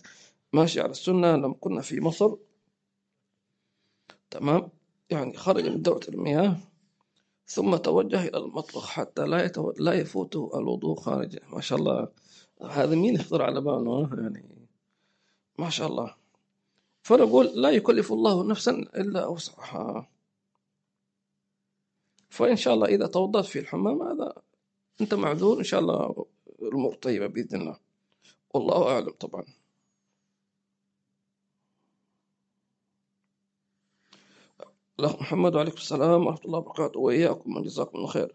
[0.52, 1.36] ماشي على السنة.
[1.36, 2.36] لما كنا في مصر.
[4.30, 4.68] تمام.
[5.10, 6.56] يعني خرج من دورة المياه.
[7.52, 9.72] ثم توجه إلى المطبخ حتى لا يتو...
[9.76, 11.40] لا يفوته الوضوء خارجه.
[11.52, 12.08] ما شاء الله.
[12.62, 14.68] هذا مين يخطر على باله؟ يعني
[15.58, 16.14] ما شاء الله.
[17.02, 20.08] فنقول لا يكلف الله نفسا إلا وسعها.
[22.28, 24.32] فإن شاء الله إذا توضأت في الحمام هذا
[25.00, 25.58] أنت معذور.
[25.58, 26.26] إن شاء الله
[26.62, 27.78] الأمور طيبة بإذن الله.
[28.54, 29.44] والله أعلم طبعا.
[35.02, 37.00] الأخ محمد وعليكم السلام ورحمة الله وبركاته.
[37.00, 38.34] وإياكم وجزاكم الله خير.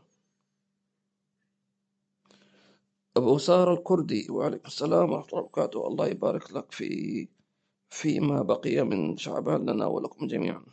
[3.17, 5.87] أبو سارة الكردي وعليكم السلام ورحمة الله وبركاته.
[5.87, 7.27] الله يبارك لك في
[7.89, 10.63] فيما بقي من شعبان لنا ولكم جميعا.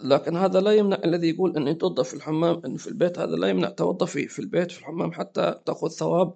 [0.00, 3.48] لكن هذا لا يمنع الذي يقول أن يتوضأ في الحمام أن في البيت هذا لا
[3.48, 6.34] يمنع توضأ في في البيت في الحمام حتى تأخذ ثواب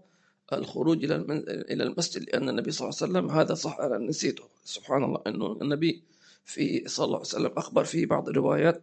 [0.53, 1.39] الخروج إلى المن...
[1.49, 4.45] إلى المسجد لأن النبي صلى الله عليه وسلم هذا صح أنا نسيته.
[4.65, 6.03] سبحان الله أنه النبي
[6.45, 8.83] في صلى الله عليه وسلم أخبر في بعض الروايات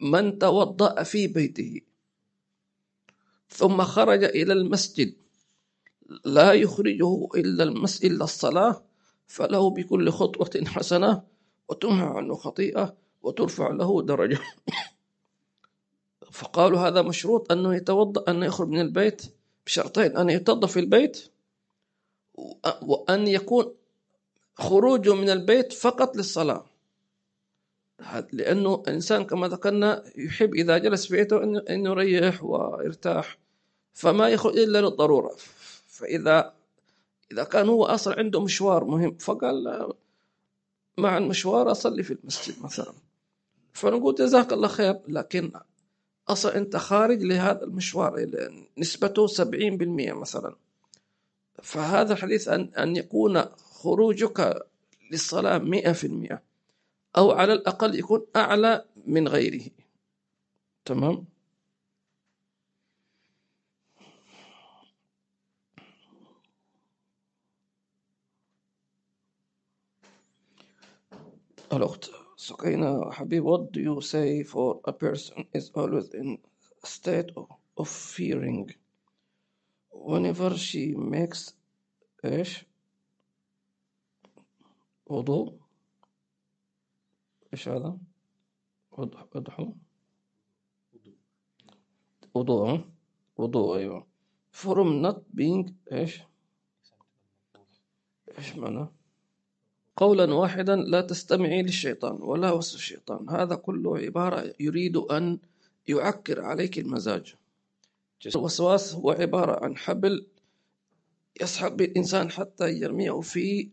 [0.00, 1.80] من توضأ في بيته
[3.48, 5.14] ثم خرج إلى المسجد
[6.24, 8.84] لا يخرجه إلا المس إلا الصلاة
[9.26, 11.22] فله بكل خطوة حسنة
[11.68, 14.38] وتمحى عنه خطيئة وترفع له درجة.
[16.32, 19.22] فقالوا هذا مشروط أنه يتوضأ أنه يخرج من البيت
[19.66, 21.30] بشرطين أن يتوضأ في البيت
[22.38, 23.74] وأ- وأن يكون
[24.54, 26.64] خروجه من البيت فقط للصلاة.
[28.32, 33.38] لأنه الإنسان كما ذكرنا يحب إذا جلس في بيته أنه يريح ويرتاح
[33.92, 35.36] فما يخرج إلا للضرورة.
[35.86, 36.54] فإذا
[37.32, 39.92] إذا كان هو أصلا عنده مشوار مهم فقال
[40.98, 42.92] مع المشوار أصلي في المسجد مثلا.
[43.72, 45.52] فنقول جزاك الله خير لكن
[46.28, 48.26] أصلا أنت خارج لهذا المشوار
[48.78, 50.56] نسبته 70% مثلا.
[51.62, 54.66] فهذا الحديث أن, أن يكون خروجك
[55.10, 56.38] للصلاة 100%
[57.16, 59.70] أو على الأقل يكون أعلى من غيره.
[60.84, 61.24] تمام؟
[71.72, 76.37] الأخت سكينة حبيب what do you say for a person is always in
[76.83, 78.69] a state of, of fearing
[79.91, 81.53] whenever she makes
[82.25, 82.65] إيش
[85.05, 85.59] وضوء
[87.53, 87.97] إيش هذا
[88.91, 89.75] وضوء وضوء
[92.33, 92.91] وضوء ها؟
[93.37, 94.07] وضوء أيوة
[94.51, 96.21] from not being إيش
[98.37, 98.87] إيش معنى
[99.96, 103.28] قولا واحدا لا تستمعي للشيطان ولا وصف الشيطان.
[103.30, 105.38] هذا كله عبارة يريد أن
[105.88, 107.34] يعكر عليك المزاج.
[108.36, 110.26] الوسواس هو عبارة عن حبل
[111.40, 113.68] يسحب الإنسان حتى يرميه في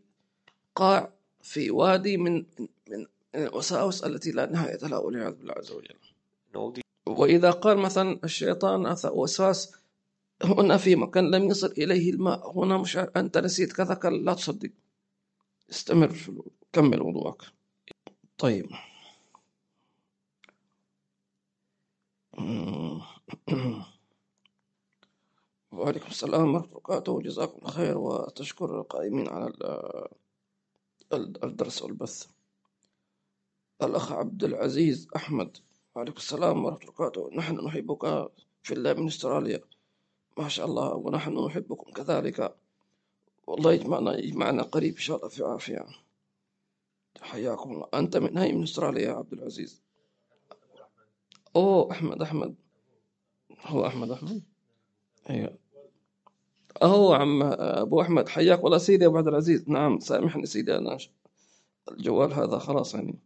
[0.75, 2.45] قاع في وادي من
[2.89, 3.05] من
[3.35, 5.95] الوساوس التي لا نهاية لها والعياذ بالله عز وجل.
[7.07, 9.71] وإذا قال مثلا الشيطان وسواس
[10.43, 14.69] هنا في مكان لم يصل إليه الماء هنا مش أنت نسيت كذا لا تصدق.
[15.71, 16.41] استمر في
[16.73, 17.41] كمل وضوءك
[18.37, 18.69] طيب.
[25.71, 27.11] وعليكم السلام ورحمة الله وبركاته.
[27.11, 30.07] وجزاكم الله خير وتشكر القائمين على ال-
[31.13, 32.27] ال- الدرس والبث.
[33.83, 35.57] الأخ عبد العزيز أحمد
[35.95, 37.29] وعليكم السلام ورحمة الله وبركاته.
[37.35, 38.31] نحن نحبك
[38.63, 39.61] في الله من أستراليا.
[40.37, 42.55] ما شاء الله ونحن نحبكم كذلك.
[43.49, 45.85] والله يجمعنا يجمعنا قريب إن شاء الله في عافية.
[47.21, 47.87] حياكم الله.
[47.93, 49.81] أنت من هاي من أستراليا يا عبد العزيز.
[51.55, 52.55] أوه أحمد أحمد.
[53.61, 54.43] هو أحمد أحمد.
[55.29, 55.57] أيوه.
[56.83, 58.29] أهو عم أبو أحمد.
[58.29, 59.69] حياك والله سيدي أبو عبد العزيز.
[59.69, 60.97] نعم سامحني سيدي أنا
[61.91, 63.19] الجوال هذا خلاص يعني.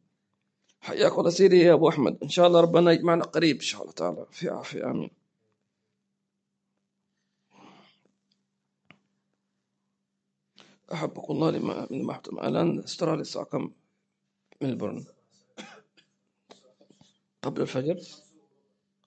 [0.82, 2.18] حياك والله سيدي يا أبو أحمد.
[2.24, 4.26] إن شاء الله ربنا يجمعنا قريب إن شاء الله تعالى.
[4.32, 5.23] في عافية آمين.
[10.92, 13.72] أحبكم الله لما من محتم الآن استراليا الساعة كم؟
[14.62, 15.06] ملبورن.
[17.42, 18.00] قبل الفجر؟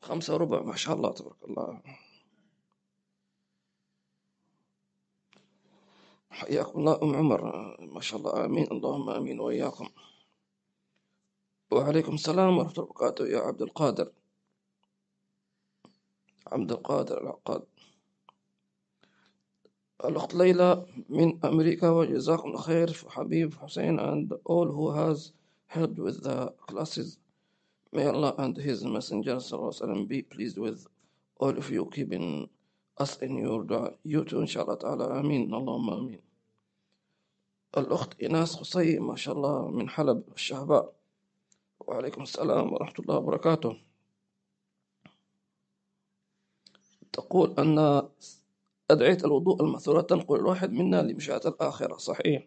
[0.02, 1.82] خمسة وربع ما شاء الله تبارك الله.
[6.30, 7.40] حياكم الله أم عمر.
[7.80, 8.44] ما شاء الله.
[8.44, 8.66] آمين.
[8.72, 9.40] اللهم آمين.
[9.40, 9.88] وإياكم.
[11.72, 13.26] وعليكم السلام ورحمة الله وبركاته.
[13.26, 14.12] يا عبد القادر.
[16.46, 17.66] عبد القادر العقاد.
[20.05, 25.32] الأخت ليلى من أمريكا وجزاكم خير حبيب حسين and all who has
[25.66, 27.18] helped with the classes.
[27.92, 30.86] May Allah and his messenger صلى الله عليه وسلم be pleased with
[31.40, 32.49] all of you keeping
[32.99, 33.92] us in your dua.
[34.05, 36.20] You too إن شاء الله تعالى آمين اللهم آمين
[37.76, 40.92] الأخت إناس قصي ما شاء الله من حلب الشهباء.
[41.80, 43.76] وعليكم السلام ورحمة الله وبركاته.
[47.12, 48.09] تقول أن
[48.91, 51.97] أدعية الوضوء المأثورة تنقل الواحد منا لمشاهدة الآخرة.
[51.97, 52.47] صحيح.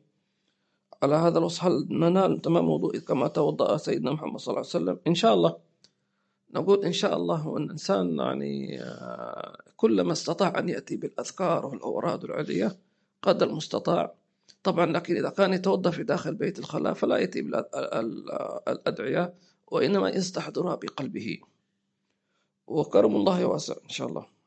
[1.03, 4.99] على هذا الوصف هل ننال تمام الوضوء كما توضأ سيدنا محمد صلى الله عليه وسلم؟
[5.07, 5.57] إن شاء الله.
[6.53, 12.77] نقول إن شاء الله أن الإنسان يعني آه، كلما استطاع أن يأتي بالأذكار والأوراد العلية
[13.21, 14.15] قدر المستطاع.
[14.63, 17.41] طبعا لكن إذا كان يتوضأ في داخل بيت الخلاء فلا يأتي
[18.67, 19.33] بالأدعية
[19.67, 21.39] وإنما يستحضرها بقلبه.
[22.67, 24.38] وكرم الله واسع إن شاء الله.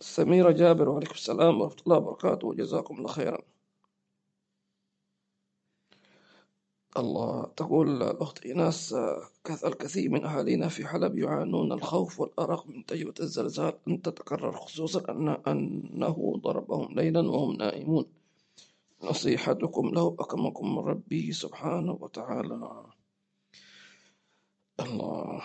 [0.00, 3.38] سميرة جابر وعليكم السلام ورحمة الله وبركاته وجزاكم الله خيرا.
[6.96, 8.94] الله تقول الأخت إيناس
[9.44, 13.78] كث- الكثير من أهالينا في حلب يعانون الخوف والأرق من تجربة الزلزال.
[13.88, 18.06] أن تتكرر خصوصا أن أنه ضربهم ليلا وهم نائمون.
[19.02, 22.84] نصيحتكم له أكرمكم من ربي سبحانه وتعالى.
[24.80, 25.42] الله.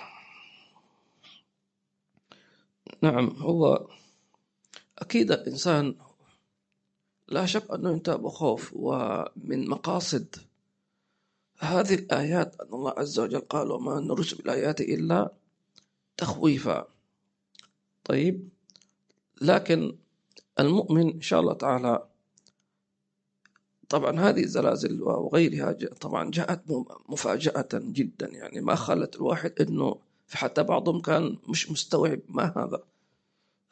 [3.01, 3.87] نعم هو
[5.01, 5.95] أكيد الإنسان
[7.27, 10.35] لا شك أنه ينتاب خوف ومن مقاصد
[11.59, 15.31] هذه الآيات أن الله عز وجل قال وما نرسل بالآيات إلا
[16.17, 16.87] تخويفا
[18.03, 18.49] طيب
[19.41, 19.95] لكن
[20.59, 22.07] المؤمن إن شاء الله تعالى
[23.89, 25.71] طبعا هذه الزلازل وغيرها
[26.01, 26.61] طبعا جاءت
[27.09, 29.95] مفاجأة جدا يعني ما خلت الواحد إنه
[30.33, 32.83] حتى بعضهم كان مش مستوعب ما هذا.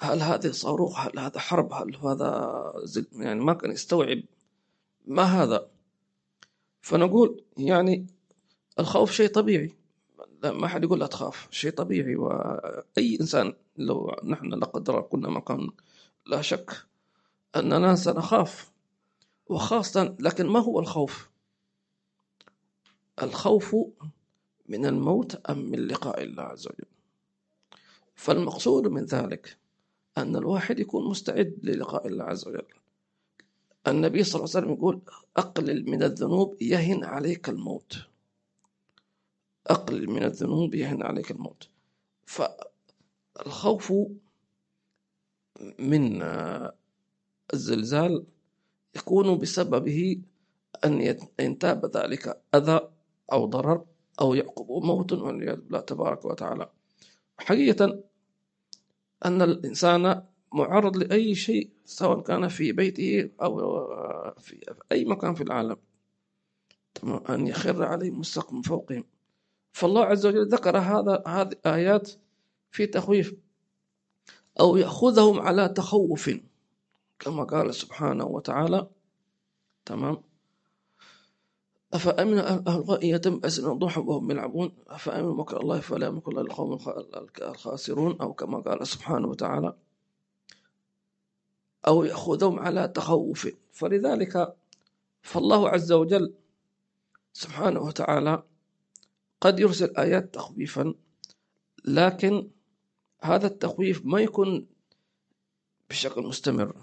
[0.02, 2.74] هل هذه صاروخ؟ هل هذا حرب؟ هل هذا
[3.14, 4.22] يعني ما كان يستوعب
[5.06, 5.70] ما هذا.
[6.82, 8.08] فنقول يعني
[8.80, 9.76] الخوف شيء طبيعي.
[10.44, 12.16] ما حد يقول لا تخاف شيء طبيعي.
[12.16, 15.70] وأي إنسان لو نحن لا قدر كنا مكان
[16.26, 16.86] لا شك
[17.56, 18.72] أننا سنخاف.
[19.48, 21.30] وخاصة لكن ما هو الخوف؟
[23.24, 23.76] الخوف
[24.68, 26.86] من الموت أم من لقاء الله عز وجل؟
[28.16, 29.58] فالمقصود من ذلك
[30.18, 32.68] أن الواحد يكون مستعد للقاء الله عز وجل.
[33.88, 35.02] النبي صلى الله عليه وسلم يقول
[35.38, 37.98] أقلل من الذنوب يهن عليك الموت.
[39.68, 41.70] أقلل من الذنوب يهن عليك الموت.
[42.26, 43.94] فالخوف
[45.80, 46.22] من
[47.54, 48.26] الزلزال
[48.96, 50.22] يكون بسببه
[50.86, 52.80] أن ينتاب ذلك أذى
[53.32, 53.86] أو ضرر
[54.22, 56.70] أو يعقب موت والعياذ بالله تبارك وتعالى.
[57.38, 58.04] حقيقة
[59.26, 63.60] أن الإنسان معرض لأي شيء سواء كان في بيته أو
[64.38, 65.78] في أي مكان في العالم.
[67.30, 69.04] أن يخر عليهم السقف من فوقهم
[69.72, 72.12] فالله عز وجل ذكر هذا هذه آيات
[72.72, 73.36] في تخويف
[74.60, 76.32] أو يأخذهم على تخوف
[77.20, 78.88] كما قال سبحانه وتعالى.
[79.86, 80.29] تمام؟
[81.94, 86.74] أفأمن أهل الغاء يتم أسن ضحى وهم يلعبون؟ أفأمن مكر الله فلا يملك إلا القوم
[86.74, 89.76] الخ- الخاسرون؟ أو كما قال سبحانه وتعالى
[91.88, 93.48] أو يأخذهم على تخوف.
[93.72, 94.56] فلذلك
[95.22, 96.34] فالله عز وجل
[97.34, 98.44] سبحانه وتعالى
[99.42, 100.94] قد يرسل آيات تخويفا
[101.86, 102.50] لكن
[103.22, 104.68] هذا التخويف ما يكون
[105.90, 106.76] بشكل مستمر.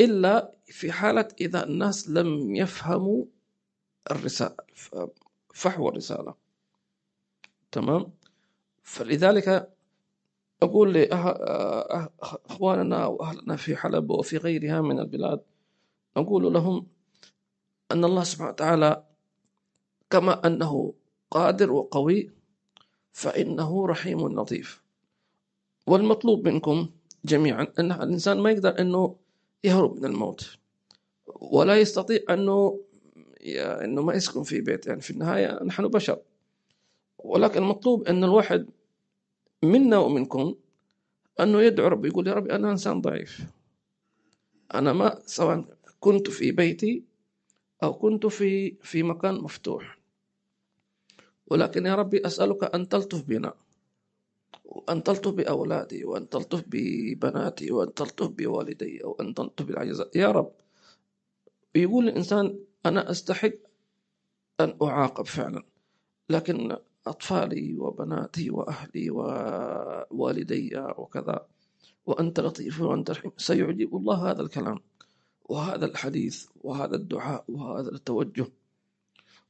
[0.00, 3.24] إلا في حالة إذا الناس لم يفهموا
[4.10, 4.56] الرسالة
[5.54, 6.34] فحوى الرسالة.
[7.72, 8.12] تمام؟
[8.82, 9.72] فلذلك
[10.62, 15.40] أقول لأخواننا وأهلنا في حلب وفي غيرها من البلاد
[16.16, 16.86] نقول لهم
[17.92, 19.04] أن الله سبحانه وتعالى
[20.10, 20.94] كما أنه
[21.30, 22.30] قادر وقوي
[23.12, 24.82] فإنه رحيم لطيف.
[25.86, 26.90] والمطلوب منكم
[27.24, 29.16] جميعا أن الإنسان ما يقدر أنه
[29.66, 30.58] يهرب من الموت.
[31.26, 32.80] ولا يستطيع أنه
[33.56, 34.86] أنه ما يسكن في بيت.
[34.86, 36.18] يعني في النهاية نحن بشر.
[37.18, 38.66] ولكن المطلوب أن الواحد
[39.62, 40.54] منا ومنكم
[41.40, 42.08] أنه يدعو ربي.
[42.08, 43.40] يقول يا ربي أنا إنسان ضعيف.
[44.74, 45.64] أنا ما سواء
[46.00, 47.02] كنت في بيتي
[47.82, 49.98] أو كنت في في مكان مفتوح.
[51.46, 53.54] ولكن يا ربي أسألك أن تلطف بنا.
[54.64, 60.52] وأن تلطف بأولادي وأن تلطف ببناتي وأن تلطف بوالدي وأن تلطف بالعجزاء يا رب.
[61.74, 63.52] يقول الإنسان أنا أستحق
[64.60, 65.62] أن أعاقب فعلا
[66.30, 66.76] لكن
[67.06, 71.46] أطفالي وبناتي وأهلي ووالدي وكذا
[72.06, 74.80] وأنت لطيف وأنت رحيم سيعجب الله هذا الكلام
[75.44, 78.46] وهذا الحديث وهذا الدعاء وهذا التوجه.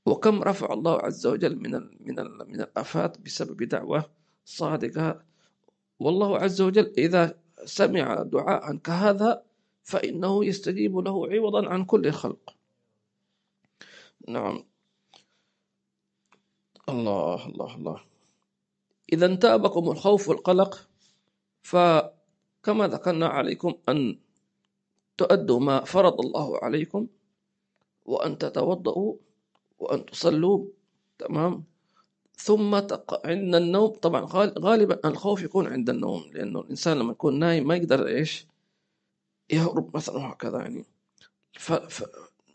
[0.06, 2.14] وكم رفع الله عز وجل من من
[2.48, 4.15] من الآفات بسبب دعوة؟
[4.46, 5.22] صادقة.
[5.98, 9.42] والله عز وجل إذا سمع دعاء كهذا
[9.82, 12.54] فإنه يستجيب له عوضا عن كل خلق.
[14.28, 14.64] نعم.
[16.88, 18.00] الله الله الله.
[19.12, 20.88] إذا انتابكم الخوف والقلق
[21.62, 24.18] فكما ذكرنا عليكم أن
[25.18, 27.06] تؤدوا ما فرض الله عليكم
[28.04, 29.14] وأن تتوضأوا
[29.78, 30.66] وأن تصلوا.
[31.18, 31.64] تمام؟
[32.36, 33.26] ثم تق...
[33.26, 34.26] عند النوم طبعا
[34.58, 38.46] غالبا الخوف يكون عند النوم لأنه الإنسان لما يكون نايم ما يقدر إيش؟
[39.50, 40.84] يهرب مثلا هكذا يعني.
[41.52, 41.72] ف...
[41.72, 42.04] ف...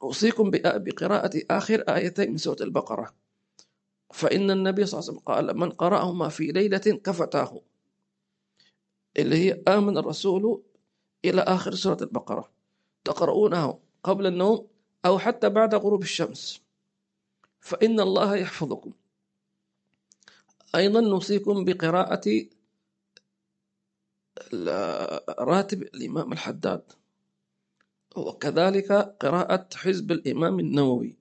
[0.03, 3.13] أوصيكم بقراءة آخر آيتين من سورة البقرة.
[4.13, 7.61] فإن النبي صلى الله عليه وسلم قال من قرأهما في ليلة كفتاه.
[9.17, 10.63] اللي هي آمن الرسول
[11.25, 12.51] إلى آخر سورة البقرة.
[13.03, 14.67] تقرؤونه قبل النوم
[15.05, 16.61] أو حتى بعد غروب الشمس.
[17.59, 18.91] فإن الله يحفظكم.
[20.75, 22.45] أيضا نوصيكم بقراءة
[25.39, 26.83] راتب الإمام الحداد
[28.15, 31.17] وكذلك قراءة حزب الإمام النووي.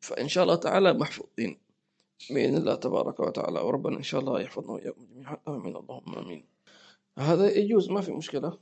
[0.00, 1.58] فإن شاء الله تعالى محفوظين
[2.30, 5.38] بإذن الله تبارك وتعالى وربنا إن شاء الله يحفظنا وإياكم جميعا.
[5.48, 5.76] آمين.
[5.76, 6.44] اللهم آمين.
[7.18, 8.58] هذا يجوز ما في مشكلة.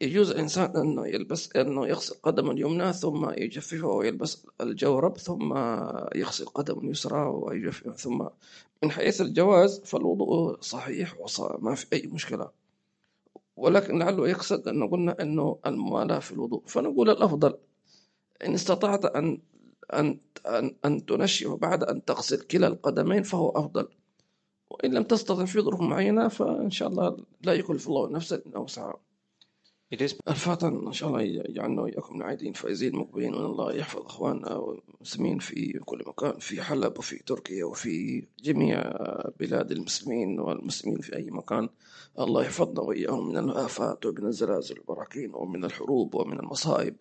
[0.00, 5.56] يجوز الإنسان أنه يلبس أنه يغسل قدمه اليمنى ثم يجففها ويلبس الجورب ثم
[6.14, 8.26] يغسل قدمه اليسرى ويجففها ثم
[8.82, 11.16] من حيث الجواز فالوضوء صحيح
[11.58, 12.50] ما في أي مشكلة.
[13.56, 16.62] ولكن لعله يقصد أنه قلنا أنه الموالاة في الوضوء.
[16.66, 17.54] فنقول الأفضل
[18.44, 19.38] إن استطعت أن
[19.92, 23.88] أن أن, أن تنشف بعد أن تغسل كلا القدمين فهو أفضل.
[24.70, 29.07] وإن لم تستطع في ظروف معينة فإن شاء الله لا يكلف الله نفسا إلا وسعها.
[29.92, 35.72] الفاتحة إن شاء الله يجعلنا وإياكم العايدين فائزين مقبلين وأن الله يحفظ إخواننا والمسلمين في
[35.84, 38.92] كل مكان في حلب وفي تركيا وفي جميع
[39.40, 41.68] بلاد المسلمين والمسلمين في أي مكان.
[42.18, 46.96] الله يحفظنا وإياهم من الآفات ومن الزلازل والبراكين ومن الحروب ومن المصائب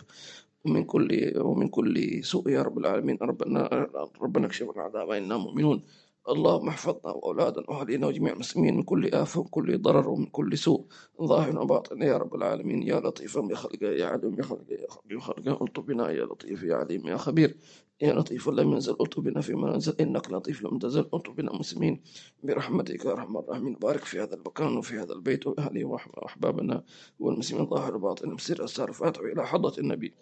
[0.65, 3.17] ومن كل ومن كل سوء يا رب العالمين.
[3.21, 3.87] ربنا
[4.21, 5.81] ربنا اكشف العذاب إنا مؤمنون.
[6.29, 10.85] اللهم احفظنا وأولادنا وأهلنا وجميع المسلمين من كل آفة وكل ضرر ومن كل سوء
[11.21, 12.01] ظاهر وباطن.
[12.01, 15.19] يا رب العالمين يا لطيفا بخلقه يا عليم بخلقه يا خبير
[15.61, 17.57] الطف بنا يا لطيف يا عليم يا خبير.
[18.01, 22.01] يا لطيف لم ينزل الطف بنا فيما ننزل إنك لطيف لم تزل الطف بنا مسلمين.
[22.43, 23.73] برحمتك يا أرحم الراحمين.
[23.73, 26.83] بارك في هذا المكان وفي هذا البيت وأهله وأحبابنا
[27.19, 27.65] والمسلمين.
[27.65, 30.13] ظاهر وباطن مسير أسار فاتح إلى حضرة النبي.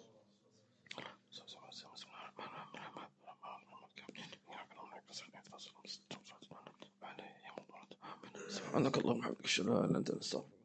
[8.76, 10.55] سبحانك اللهم وبحمدك أشهد أن لا إله إلا أنت